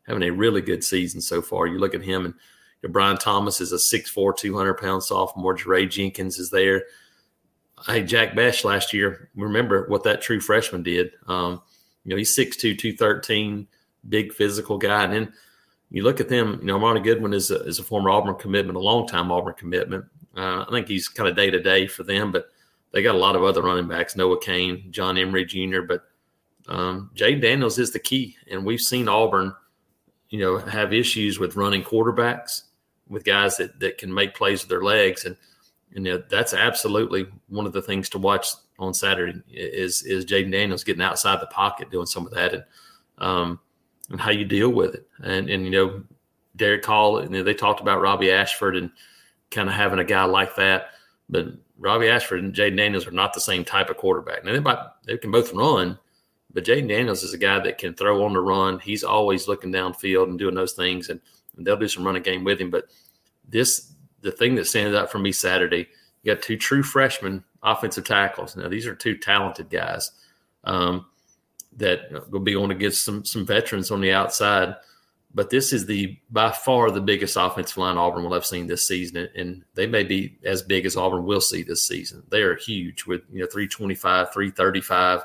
having 0.08 0.23
a 0.23 0.32
really 0.32 0.62
good 0.62 0.82
season 0.82 1.19
so 1.19 1.41
far. 1.41 1.67
You 1.67 1.79
look 1.79 1.93
at 1.93 2.01
him, 2.01 2.23
and 2.23 2.34
you 2.82 2.88
know, 2.88 2.93
Brian 2.93 3.17
Thomas 3.17 3.60
is 3.60 3.73
a 3.73 3.75
6'4", 3.75 4.38
200 4.38 4.75
pound 4.75 5.03
sophomore. 5.03 5.58
Jaray 5.58 5.89
Jenkins 5.89 6.39
is 6.39 6.49
there. 6.49 6.86
Hey, 7.86 8.03
Jack 8.03 8.34
Bech 8.36 8.63
last 8.63 8.93
year, 8.93 9.29
remember 9.36 9.86
what 9.88 10.03
that 10.03 10.21
true 10.21 10.39
freshman 10.39 10.84
did. 10.84 11.12
Um, 11.27 11.62
you 12.05 12.12
know, 12.12 12.15
he's 12.15 12.34
6'2", 12.34 12.77
213, 12.77 13.67
big 14.08 14.32
physical 14.32 14.77
guy. 14.77 15.03
And 15.03 15.13
then 15.13 15.34
you 15.91 16.03
look 16.03 16.21
at 16.21 16.29
them, 16.29 16.60
you 16.62 16.67
know, 16.67 16.79
Armoni 16.79 17.03
Goodwin 17.03 17.34
is 17.34 17.51
a, 17.51 17.62
is 17.63 17.79
a 17.79 17.84
former 17.84 18.10
Auburn 18.10 18.36
commitment, 18.36 18.77
a 18.77 18.82
long 18.82 19.08
time 19.08 19.32
Auburn 19.32 19.55
commitment. 19.55 20.05
Uh, 20.36 20.65
I 20.68 20.72
think 20.72 20.88
he's 20.88 21.08
kind 21.08 21.28
of 21.28 21.36
day 21.36 21.50
to 21.50 21.60
day 21.60 21.88
for 21.88 22.04
them, 22.04 22.32
but 22.32 22.50
they 22.92 23.02
got 23.02 23.15
a 23.15 23.20
lot 23.20 23.36
of 23.36 23.44
other 23.44 23.62
running 23.62 23.88
backs, 23.88 24.15
Noah 24.15 24.39
Cain, 24.39 24.92
John 24.92 25.18
Emery 25.18 25.46
Jr., 25.46 25.82
but 25.82 26.04
um, 26.68 27.12
Jay 27.13 27.36
Daniels 27.36 27.80
is 27.80 27.92
the 27.92 28.00
key. 28.00 28.38
And 28.50 28.65
we've 28.65 28.82
seen 28.82 29.08
Auburn, 29.08 29.54
you 30.30 30.39
know, 30.39 30.58
have 30.58 30.94
issues 30.94 31.39
with 31.39 31.56
running 31.56 31.84
quarterbacks 31.84 32.63
with 33.08 33.24
guys 33.24 33.58
that, 33.58 33.80
that 33.80 33.98
can 33.98 34.13
make 34.13 34.36
plays 34.36 34.62
with 34.62 34.70
their 34.70 34.84
legs. 34.84 35.26
And, 35.26 35.36
and 35.96 36.06
you 36.06 36.13
know, 36.13 36.24
that's 36.30 36.54
absolutely 36.54 37.28
one 37.48 37.65
of 37.65 37.74
the 37.74 37.82
things 37.82 38.10
to 38.10 38.20
watch 38.20 38.50
on 38.78 38.94
Saturday 38.94 39.42
is, 39.52 40.04
is 40.04 40.26
Jayden 40.26 40.52
Daniels 40.52 40.84
getting 40.84 41.02
outside 41.02 41.42
the 41.42 41.48
pocket, 41.48 41.92
doing 41.92 42.06
some 42.06 42.26
of 42.26 42.34
that 42.34 42.54
and, 42.54 42.63
um, 43.18 43.60
and 44.10 44.22
how 44.22 44.32
you 44.32 44.46
deal 44.46 44.70
with 44.70 44.94
it. 44.94 45.08
And, 45.24 45.50
and, 45.50 45.65
you 45.65 45.72
know, 45.72 46.04
Derick 46.56 46.86
Hall, 46.86 47.22
you 47.22 47.30
know, 47.30 47.44
they 47.44 47.54
talked 47.54 47.82
about 47.82 48.02
Robby 48.02 48.32
Ashford 48.32 48.76
and, 48.76 48.92
kind 49.52 49.70
of 49.70 49.76
having 49.76 50.00
a 50.00 50.04
guy 50.04 50.24
like 50.26 50.56
that. 50.56 50.92
But 51.30 51.48
Robby 51.78 52.10
Ashford 52.10 52.44
and 52.44 52.54
Jayden 52.54 52.78
Daniels 52.78 53.08
are 53.08 53.12
not 53.12 53.34
the 53.34 53.40
same 53.40 53.64
type 53.64 53.90
of 53.90 53.98
quarterback. 53.98 54.44
Now 54.44 54.54
they 54.54 54.60
might 54.60 54.80
they 55.06 55.18
can 55.18 55.32
both 55.32 55.54
run, 55.54 55.98
but 56.54 56.66
Jayden 56.66 56.90
Daniels 56.90 57.24
is 57.24 57.34
a 57.34 57.38
guy 57.38 57.60
that 57.60 57.78
can 57.78 57.94
throw 57.94 58.26
on 58.26 58.34
the 58.34 58.42
run. 58.42 58.80
He's 58.80 59.04
always 59.04 59.48
looking 59.48 59.72
downfield 59.72 60.26
and 60.26 60.40
doing 60.40 60.56
those 60.56 60.74
things, 60.74 61.10
and, 61.10 61.22
and 61.56 61.66
they'll 61.66 61.78
do 61.78 61.88
some 61.88 62.06
running 62.06 62.24
game 62.24 62.44
with 62.44 62.60
him. 62.60 62.70
But 62.70 62.86
this 63.48 63.94
the 64.22 64.32
thing 64.32 64.56
that 64.56 64.68
stands 64.68 64.96
out 64.96 65.12
for 65.12 65.20
me 65.20 65.32
Saturday, 65.32 65.88
you 66.24 66.34
got 66.34 66.42
two 66.44 66.58
true 66.58 66.84
freshmen 66.84 67.44
offensive 67.64 68.06
tackles. 68.06 68.56
Now 68.56 68.68
these 68.68 68.88
are 68.88 68.96
two 68.96 69.18
talented 69.18 69.70
guys 69.70 70.12
um, 70.64 71.06
that 71.78 72.30
will 72.30 72.40
be 72.40 72.54
going 72.54 72.70
to 72.70 72.76
get 72.76 72.94
some 72.94 73.24
some 73.26 73.46
veterans 73.46 73.92
on 73.92 74.02
the 74.02 74.12
outside. 74.12 74.76
But 75.34 75.50
this 75.50 75.72
is 75.74 75.86
the 75.86 76.18
by 76.32 76.52
far 76.52 76.89
the 76.89 77.02
biggest 77.02 77.38
offensive 77.38 77.78
line 77.78 77.98
Auburn 77.98 78.24
will 78.24 78.34
have 78.34 78.46
seen 78.46 78.68
this 78.68 78.88
season, 78.88 79.30
and 79.36 79.63
they 79.76 79.86
may 79.86 80.04
be 80.04 80.38
as 80.44 80.63
big 80.63 80.86
as 80.86 80.98
Auburn 80.98 81.26
will 81.26 81.42
see 81.42 81.62
this 81.62 81.88
season. 81.88 82.24
They 82.30 82.42
are 82.42 82.56
huge 82.56 83.06
with 83.06 83.22
you 83.32 83.42
know 83.42 83.46
325, 83.46 84.34
335, 84.34 85.24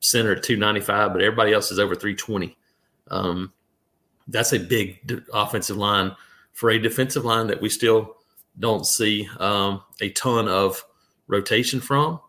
center 0.00 0.34
295, 0.34 1.12
but 1.12 1.22
everybody 1.22 1.52
else 1.52 1.70
is 1.70 1.78
over 1.78 1.94
320. 1.94 2.56
Um, 3.10 3.52
that's 4.26 4.52
a 4.52 4.58
big 4.58 5.22
offensive 5.32 5.76
line 5.76 6.16
for 6.52 6.70
a 6.70 6.78
defensive 6.78 7.24
line 7.24 7.46
that 7.48 7.60
we 7.60 7.68
still 7.68 8.16
don't 8.58 8.86
see 8.86 9.28
um, 9.38 9.82
a 10.00 10.10
ton 10.10 10.48
of 10.48 10.84
rotation 11.26 11.80
from. 11.80 12.20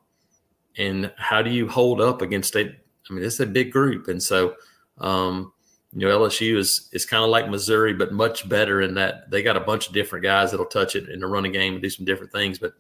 And 0.78 1.12
how 1.18 1.42
do 1.42 1.50
you 1.50 1.68
hold 1.68 2.02
up 2.02 2.22
against 2.22 2.56
a? 2.56 2.76
I 3.10 3.14
mean, 3.14 3.24
it's 3.24 3.40
a 3.40 3.46
big 3.46 3.72
group, 3.72 4.10
and 4.10 4.22
so 4.22 4.56
um, 5.00 5.54
you 5.96 6.06
know 6.06 6.20
LSU 6.20 6.58
is 6.58 6.90
is 6.92 7.06
kind 7.06 7.24
of 7.24 7.30
like 7.30 7.50
Missouri, 7.50 7.94
but 7.94 8.12
much 8.12 8.48
better 8.48 8.82
in 8.82 8.96
that 8.96 9.32
they 9.32 9.42
got 9.42 9.56
a 9.56 9.62
bunch 9.62 9.88
of 9.88 9.94
different 9.94 10.24
guys 10.24 10.52
that'll 10.52 10.66
touch 10.66 10.96
it 10.96 11.08
in 11.08 11.22
the 11.22 11.28
running 11.28 11.54
game 11.54 11.74
and 11.74 11.82
do 11.82 11.90
some 11.90 12.06
different 12.06 12.34
things. 12.34 12.60
But 12.60 12.74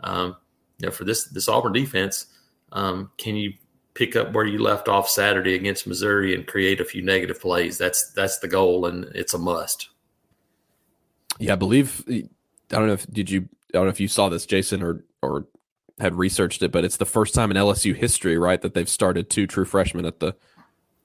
um, 0.00 0.36
you 0.78 0.86
know, 0.86 0.92
for 0.92 1.04
this 1.04 1.24
this 1.24 1.48
Auburn 1.48 1.72
defense, 1.72 2.26
um, 2.70 3.10
can 3.18 3.34
you 3.34 3.54
pick 3.94 4.14
up 4.14 4.32
where 4.32 4.44
you 4.44 4.58
left 4.58 4.88
off 4.88 5.08
Saturday 5.08 5.54
against 5.54 5.86
Missouri 5.86 6.34
and 6.34 6.46
create 6.46 6.80
a 6.80 6.84
few 6.84 7.02
negative 7.02 7.40
plays? 7.40 7.76
That's 7.76 8.12
that's 8.12 8.38
the 8.38 8.48
goal, 8.48 8.86
and 8.86 9.04
it's 9.16 9.34
a 9.34 9.38
must. 9.38 9.88
Yeah, 11.40 11.54
I 11.54 11.56
believe. 11.56 12.04
I 12.08 12.22
don't 12.70 12.86
know 12.86 12.92
if 12.92 13.10
did 13.12 13.30
you. 13.30 13.48
I 13.70 13.78
don't 13.78 13.84
know 13.84 13.90
if 13.90 14.00
you 14.00 14.06
saw 14.06 14.28
this, 14.28 14.46
Jason, 14.46 14.80
or 14.80 15.04
or 15.22 15.48
had 15.98 16.14
researched 16.14 16.62
it, 16.62 16.70
but 16.70 16.84
it's 16.84 16.98
the 16.98 17.04
first 17.04 17.34
time 17.34 17.50
in 17.50 17.56
LSU 17.56 17.96
history, 17.96 18.38
right, 18.38 18.62
that 18.62 18.74
they've 18.74 18.88
started 18.88 19.28
two 19.28 19.48
true 19.48 19.64
freshmen 19.64 20.04
at 20.04 20.20
the 20.20 20.36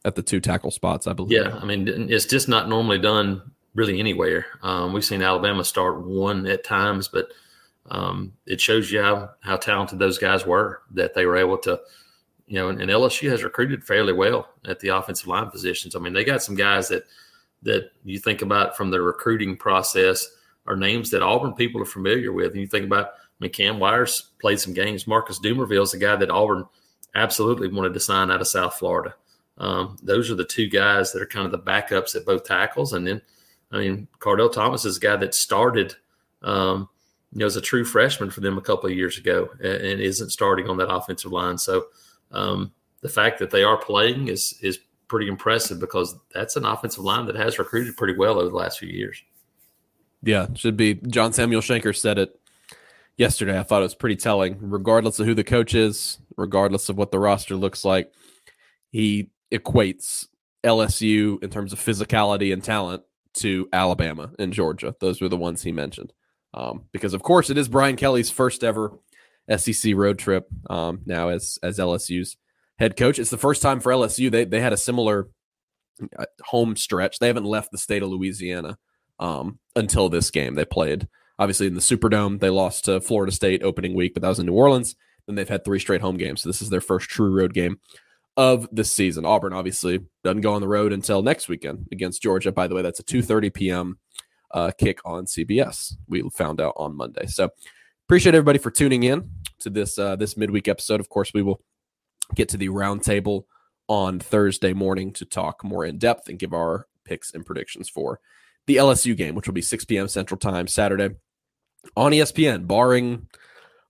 at 0.05 0.15
the 0.15 0.21
two 0.21 0.39
tackle 0.39 0.71
spots. 0.71 1.07
I 1.07 1.13
believe. 1.13 1.31
Yeah, 1.31 1.57
I 1.61 1.65
mean, 1.65 1.87
it's 2.09 2.25
just 2.25 2.47
not 2.47 2.69
normally 2.69 2.99
done 2.99 3.41
really 3.75 3.99
anywhere. 3.99 4.45
Um, 4.61 4.93
we've 4.93 5.05
seen 5.05 5.21
Alabama 5.21 5.63
start 5.63 6.01
one 6.01 6.45
at 6.47 6.63
times, 6.63 7.07
but 7.07 7.27
um, 7.89 8.33
it 8.45 8.61
shows 8.61 8.91
you 8.91 9.01
how 9.01 9.31
how 9.41 9.57
talented 9.57 9.99
those 9.99 10.17
guys 10.17 10.45
were 10.45 10.81
that 10.91 11.13
they 11.13 11.25
were 11.25 11.37
able 11.37 11.57
to. 11.59 11.79
You 12.47 12.55
know, 12.55 12.69
and, 12.69 12.81
and 12.81 12.89
LSU 12.89 13.29
has 13.29 13.43
recruited 13.43 13.83
fairly 13.83 14.11
well 14.11 14.49
at 14.65 14.79
the 14.79 14.87
offensive 14.87 15.27
line 15.27 15.51
positions. 15.51 15.95
I 15.95 15.99
mean, 15.99 16.13
they 16.13 16.23
got 16.23 16.41
some 16.41 16.55
guys 16.55 16.87
that 16.89 17.03
that 17.61 17.91
you 18.03 18.19
think 18.19 18.41
about 18.41 18.75
from 18.77 18.89
the 18.89 19.01
recruiting 19.01 19.55
process 19.57 20.27
are 20.65 20.75
names 20.75 21.11
that 21.11 21.21
Auburn 21.21 21.53
people 21.53 21.81
are 21.81 21.85
familiar 21.85 22.31
with. 22.31 22.51
And 22.51 22.61
you 22.61 22.67
think 22.67 22.85
about 22.85 23.07
I 23.07 23.45
mean, 23.45 23.51
Cam 23.51 23.79
Wires 23.79 24.31
played 24.41 24.59
some 24.59 24.73
games. 24.73 25.07
Marcus 25.07 25.39
Dumervil 25.39 25.83
is 25.83 25.93
a 25.93 25.97
guy 25.97 26.15
that 26.15 26.29
Auburn 26.29 26.65
absolutely 27.15 27.67
wanted 27.67 27.93
to 27.93 27.99
sign 27.99 28.31
out 28.31 28.41
of 28.41 28.47
South 28.47 28.75
Florida. 28.75 29.15
Um, 29.59 29.97
those 30.01 30.31
are 30.31 30.35
the 30.35 30.45
two 30.45 30.67
guys 30.67 31.11
that 31.11 31.21
are 31.21 31.27
kind 31.27 31.45
of 31.45 31.51
the 31.51 31.59
backups 31.59 32.15
at 32.15 32.25
both 32.25 32.45
tackles. 32.45 32.93
And 32.93 33.05
then, 33.05 33.21
I 33.71 33.77
mean, 33.79 34.07
Kardell 34.19 34.51
Thomas 34.51 34.85
is 34.85 34.97
a 34.97 35.01
guy 35.01 35.17
that 35.17 35.35
started, 35.35 35.95
um, 36.41 36.87
you 37.33 37.39
know, 37.39 37.45
as 37.45 37.57
a 37.57 37.61
true 37.61 37.83
freshman 37.83 38.29
for 38.29 38.39
them 38.41 38.57
a 38.57 38.61
couple 38.61 38.89
of 38.89 38.95
years 38.95 39.17
ago 39.17 39.49
and, 39.59 39.81
and 39.81 40.01
isn't 40.01 40.29
starting 40.29 40.69
on 40.69 40.77
that 40.77 40.91
offensive 40.91 41.31
line. 41.31 41.57
So 41.57 41.87
um, 42.31 42.71
the 43.01 43.09
fact 43.09 43.39
that 43.39 43.51
they 43.51 43.63
are 43.63 43.77
playing 43.77 44.29
is 44.29 44.57
is 44.61 44.79
pretty 45.07 45.27
impressive 45.27 45.79
because 45.79 46.15
that's 46.33 46.55
an 46.55 46.65
offensive 46.65 47.03
line 47.03 47.25
that 47.25 47.35
has 47.35 47.59
recruited 47.59 47.97
pretty 47.97 48.17
well 48.17 48.39
over 48.39 48.49
the 48.49 48.55
last 48.55 48.79
few 48.79 48.89
years. 48.89 49.21
Yeah, 50.21 50.47
should 50.55 50.77
be. 50.77 50.95
John 50.95 51.33
Samuel 51.33 51.61
Shenker 51.61 51.95
said 51.95 52.17
it 52.17 52.39
yesterday. 53.17 53.59
I 53.59 53.63
thought 53.63 53.81
it 53.81 53.83
was 53.83 53.95
pretty 53.95 54.17
telling. 54.17 54.57
Regardless 54.61 55.19
of 55.19 55.25
who 55.25 55.33
the 55.33 55.43
coach 55.43 55.73
is, 55.73 56.17
regardless 56.37 56.89
of 56.89 56.97
what 56.97 57.11
the 57.11 57.19
roster 57.19 57.55
looks 57.55 57.83
like, 57.83 58.13
he 58.91 59.29
equates 59.53 60.27
LSU 60.63 61.41
in 61.43 61.49
terms 61.49 61.73
of 61.73 61.79
physicality 61.79 62.51
and 62.53 62.63
talent 62.63 63.03
to 63.35 63.67
Alabama 63.71 64.31
and 64.39 64.53
Georgia. 64.53 64.95
Those 64.99 65.21
were 65.21 65.29
the 65.29 65.37
ones 65.37 65.63
he 65.63 65.71
mentioned. 65.71 66.13
Um, 66.53 66.85
because 66.91 67.13
of 67.13 67.21
course 67.21 67.49
it 67.49 67.57
is 67.57 67.69
Brian 67.69 67.95
Kelly's 67.95 68.31
first 68.31 68.63
ever 68.63 68.97
SEC 69.55 69.93
road 69.95 70.17
trip 70.17 70.47
um, 70.69 71.01
now 71.05 71.29
as 71.29 71.59
as 71.61 71.77
LSU's 71.77 72.37
head 72.79 72.97
coach. 72.97 73.19
It's 73.19 73.29
the 73.29 73.37
first 73.37 73.61
time 73.61 73.79
for 73.79 73.91
LSU. 73.91 74.31
They 74.31 74.45
they 74.45 74.59
had 74.59 74.73
a 74.73 74.77
similar 74.77 75.29
uh, 76.17 76.25
home 76.43 76.75
stretch. 76.75 77.19
They 77.19 77.27
haven't 77.27 77.45
left 77.45 77.71
the 77.71 77.77
state 77.77 78.01
of 78.01 78.09
Louisiana 78.09 78.79
um, 79.19 79.59
until 79.75 80.09
this 80.09 80.31
game. 80.31 80.55
They 80.55 80.65
played 80.65 81.07
Obviously, 81.39 81.67
in 81.67 81.73
the 81.73 81.79
Superdome, 81.79 82.41
they 82.41 82.49
lost 82.49 82.85
to 82.85 82.99
Florida 82.99 83.31
State 83.31 83.63
opening 83.63 83.95
week, 83.95 84.13
but 84.13 84.21
that 84.21 84.27
was 84.27 84.39
in 84.39 84.45
New 84.45 84.53
Orleans. 84.53 84.95
Then 85.25 85.35
they've 85.35 85.47
had 85.47 85.63
three 85.63 85.79
straight 85.79 86.01
home 86.01 86.17
games. 86.17 86.41
So 86.41 86.49
this 86.49 86.61
is 86.61 86.69
their 86.69 86.81
first 86.81 87.09
true 87.09 87.31
road 87.31 87.53
game 87.53 87.79
of 88.39 88.69
the 88.71 88.85
season. 88.85 89.25
Auburn 89.25 89.51
obviously 89.51 89.99
doesn't 90.23 90.39
go 90.39 90.53
on 90.53 90.61
the 90.61 90.67
road 90.67 90.93
until 90.93 91.21
next 91.21 91.49
weekend 91.49 91.89
against 91.91 92.21
Georgia. 92.21 92.53
By 92.53 92.67
the 92.67 92.75
way, 92.75 92.81
that's 92.81 93.01
a 93.01 93.03
2:30 93.03 93.53
p.m. 93.53 93.99
Uh, 94.49 94.71
kick 94.71 94.99
on 95.03 95.25
CBS. 95.25 95.95
We 96.07 96.23
found 96.29 96.61
out 96.61 96.73
on 96.77 96.95
Monday. 96.95 97.25
So 97.25 97.49
appreciate 98.07 98.35
everybody 98.35 98.57
for 98.57 98.71
tuning 98.71 99.03
in 99.03 99.29
to 99.59 99.69
this 99.69 99.99
uh, 99.99 100.15
this 100.15 100.37
midweek 100.37 100.69
episode. 100.69 101.01
Of 101.01 101.09
course, 101.09 101.33
we 101.33 101.41
will 101.41 101.61
get 102.33 102.47
to 102.49 102.57
the 102.57 102.69
roundtable 102.69 103.43
on 103.89 104.21
Thursday 104.21 104.71
morning 104.71 105.11
to 105.13 105.25
talk 105.25 105.61
more 105.61 105.83
in 105.83 105.97
depth 105.97 106.29
and 106.29 106.39
give 106.39 106.53
our 106.53 106.87
picks 107.03 107.33
and 107.33 107.45
predictions 107.45 107.89
for 107.89 108.21
the 108.67 108.77
LSU 108.77 109.17
game, 109.17 109.35
which 109.35 109.47
will 109.47 109.53
be 109.53 109.61
6 109.61 109.83
p.m. 109.83 110.07
Central 110.07 110.37
Time 110.37 110.67
Saturday 110.67 111.13
on 111.97 112.13
ESPN, 112.13 112.67
barring 112.67 113.27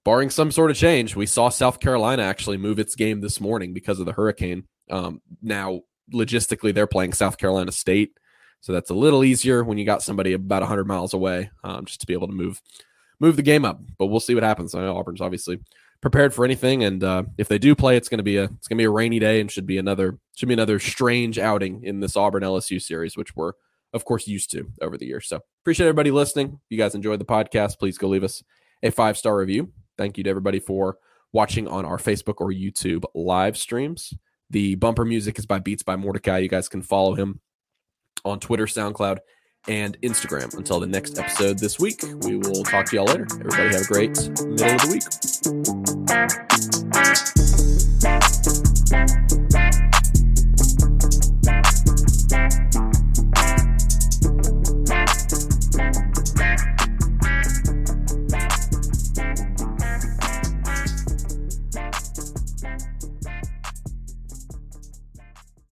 barring 0.10 0.32
some 0.32 0.52
sort 0.52 0.72
of 0.72 0.76
change. 0.76 1.16
We 1.16 1.28
saw 1.28 1.50
South 1.50 1.80
Carolina 1.80 2.24
actually 2.24 2.58
move 2.58 2.80
its 2.80 2.96
game 2.96 3.22
this 3.22 3.40
morning 3.40 3.76
because 3.76 4.00
of 4.00 4.08
the 4.08 4.12
hurricane. 4.12 4.64
Um, 4.90 5.22
now, 5.44 5.82
logistically, 6.12 6.74
they're 6.74 6.88
playing 6.88 7.14
South 7.14 7.38
Carolina 7.38 7.72
State, 7.72 8.18
so 8.60 8.74
that's 8.74 8.90
a 8.90 8.96
little 8.96 9.24
easier 9.24 9.64
when 9.64 9.78
you 9.78 9.86
got 9.86 10.02
somebody 10.02 10.34
about 10.34 10.64
100 10.64 10.88
miles 10.88 11.14
away, 11.14 11.52
um, 11.64 11.86
just 11.86 12.02
to 12.02 12.08
be 12.08 12.14
able 12.14 12.26
to 12.26 12.34
move 12.34 12.60
move 13.20 13.36
the 13.36 13.44
game 13.44 13.64
up. 13.64 13.82
But 14.00 14.08
we'll 14.08 14.20
see 14.20 14.34
what 14.34 14.42
happens. 14.42 14.74
I 14.74 14.82
know 14.82 14.98
Auburn's 14.98 15.22
obviously 15.22 15.60
prepared 16.02 16.34
for 16.34 16.44
anything, 16.44 16.84
and 16.84 17.04
uh, 17.04 17.24
if 17.38 17.48
they 17.48 17.60
do 17.60 17.76
play, 17.76 17.96
it's 17.96 18.10
going 18.10 18.18
to 18.18 18.24
be 18.24 18.38
a 18.38 18.46
it's 18.46 18.68
going 18.68 18.80
to 18.80 18.82
be 18.82 18.86
a 18.86 18.90
rainy 18.90 19.20
day 19.20 19.40
and 19.40 19.52
should 19.52 19.68
be 19.68 19.78
another 19.78 20.18
should 20.36 20.50
be 20.50 20.56
another 20.56 20.80
strange 20.80 21.38
outing 21.38 21.84
in 21.84 22.00
this 22.00 22.18
Auburn 22.18 22.42
LSU 22.42 22.82
series, 22.82 23.16
which 23.16 23.36
we're 23.36 23.52
of 23.94 24.06
course, 24.06 24.28
used 24.28 24.50
to 24.52 24.72
over 24.82 24.98
the 24.98 25.06
years. 25.06 25.28
So 25.28 25.40
appreciate 25.62 25.86
everybody 25.86 26.10
listening. 26.10 26.48
If 26.48 26.72
you 26.72 26.80
guys 26.80 26.96
enjoyed 26.96 27.20
the 27.20 27.26
podcast, 27.26 27.78
please 27.78 28.00
go 28.00 28.08
leave 28.08 28.24
us 28.24 28.44
a 28.82 28.90
five 28.90 29.16
star 29.16 29.38
review. 29.38 29.72
Thank 30.00 30.18
you 30.18 30.24
to 30.24 30.30
everybody 30.30 30.62
for 30.62 30.98
watching 31.34 31.68
on 31.68 31.84
our 31.84 31.98
Facebook 31.98 32.36
or 32.38 32.54
YouTube 32.54 33.04
live 33.14 33.58
streams. 33.58 34.14
The 34.50 34.76
bumper 34.76 35.04
music 35.04 35.38
is 35.38 35.46
by 35.46 35.60
Beats 35.60 35.84
by 35.84 35.98
Mordecai. 35.98 36.38
You 36.38 36.48
guys 36.48 36.70
can 36.70 36.82
follow 36.82 37.16
him 37.16 37.42
on 38.24 38.40
Twitter, 38.40 38.66
SoundCloud, 38.66 39.18
and 39.68 40.00
Instagram. 40.02 40.56
Until 40.56 40.80
the 40.80 40.88
next 40.88 41.20
episode 41.20 41.60
this 41.60 41.80
week, 41.80 42.02
we 42.22 42.38
will 42.38 42.64
talk 42.64 42.86
to 42.86 42.96
y'all 42.96 43.08
later. 43.08 43.28
Everybody 43.30 43.76
have 43.76 43.82
a 43.82 43.86
great 43.88 44.18
middle 44.48 44.76
of 44.76 44.82
the 44.84 44.90
week. 49.36 49.49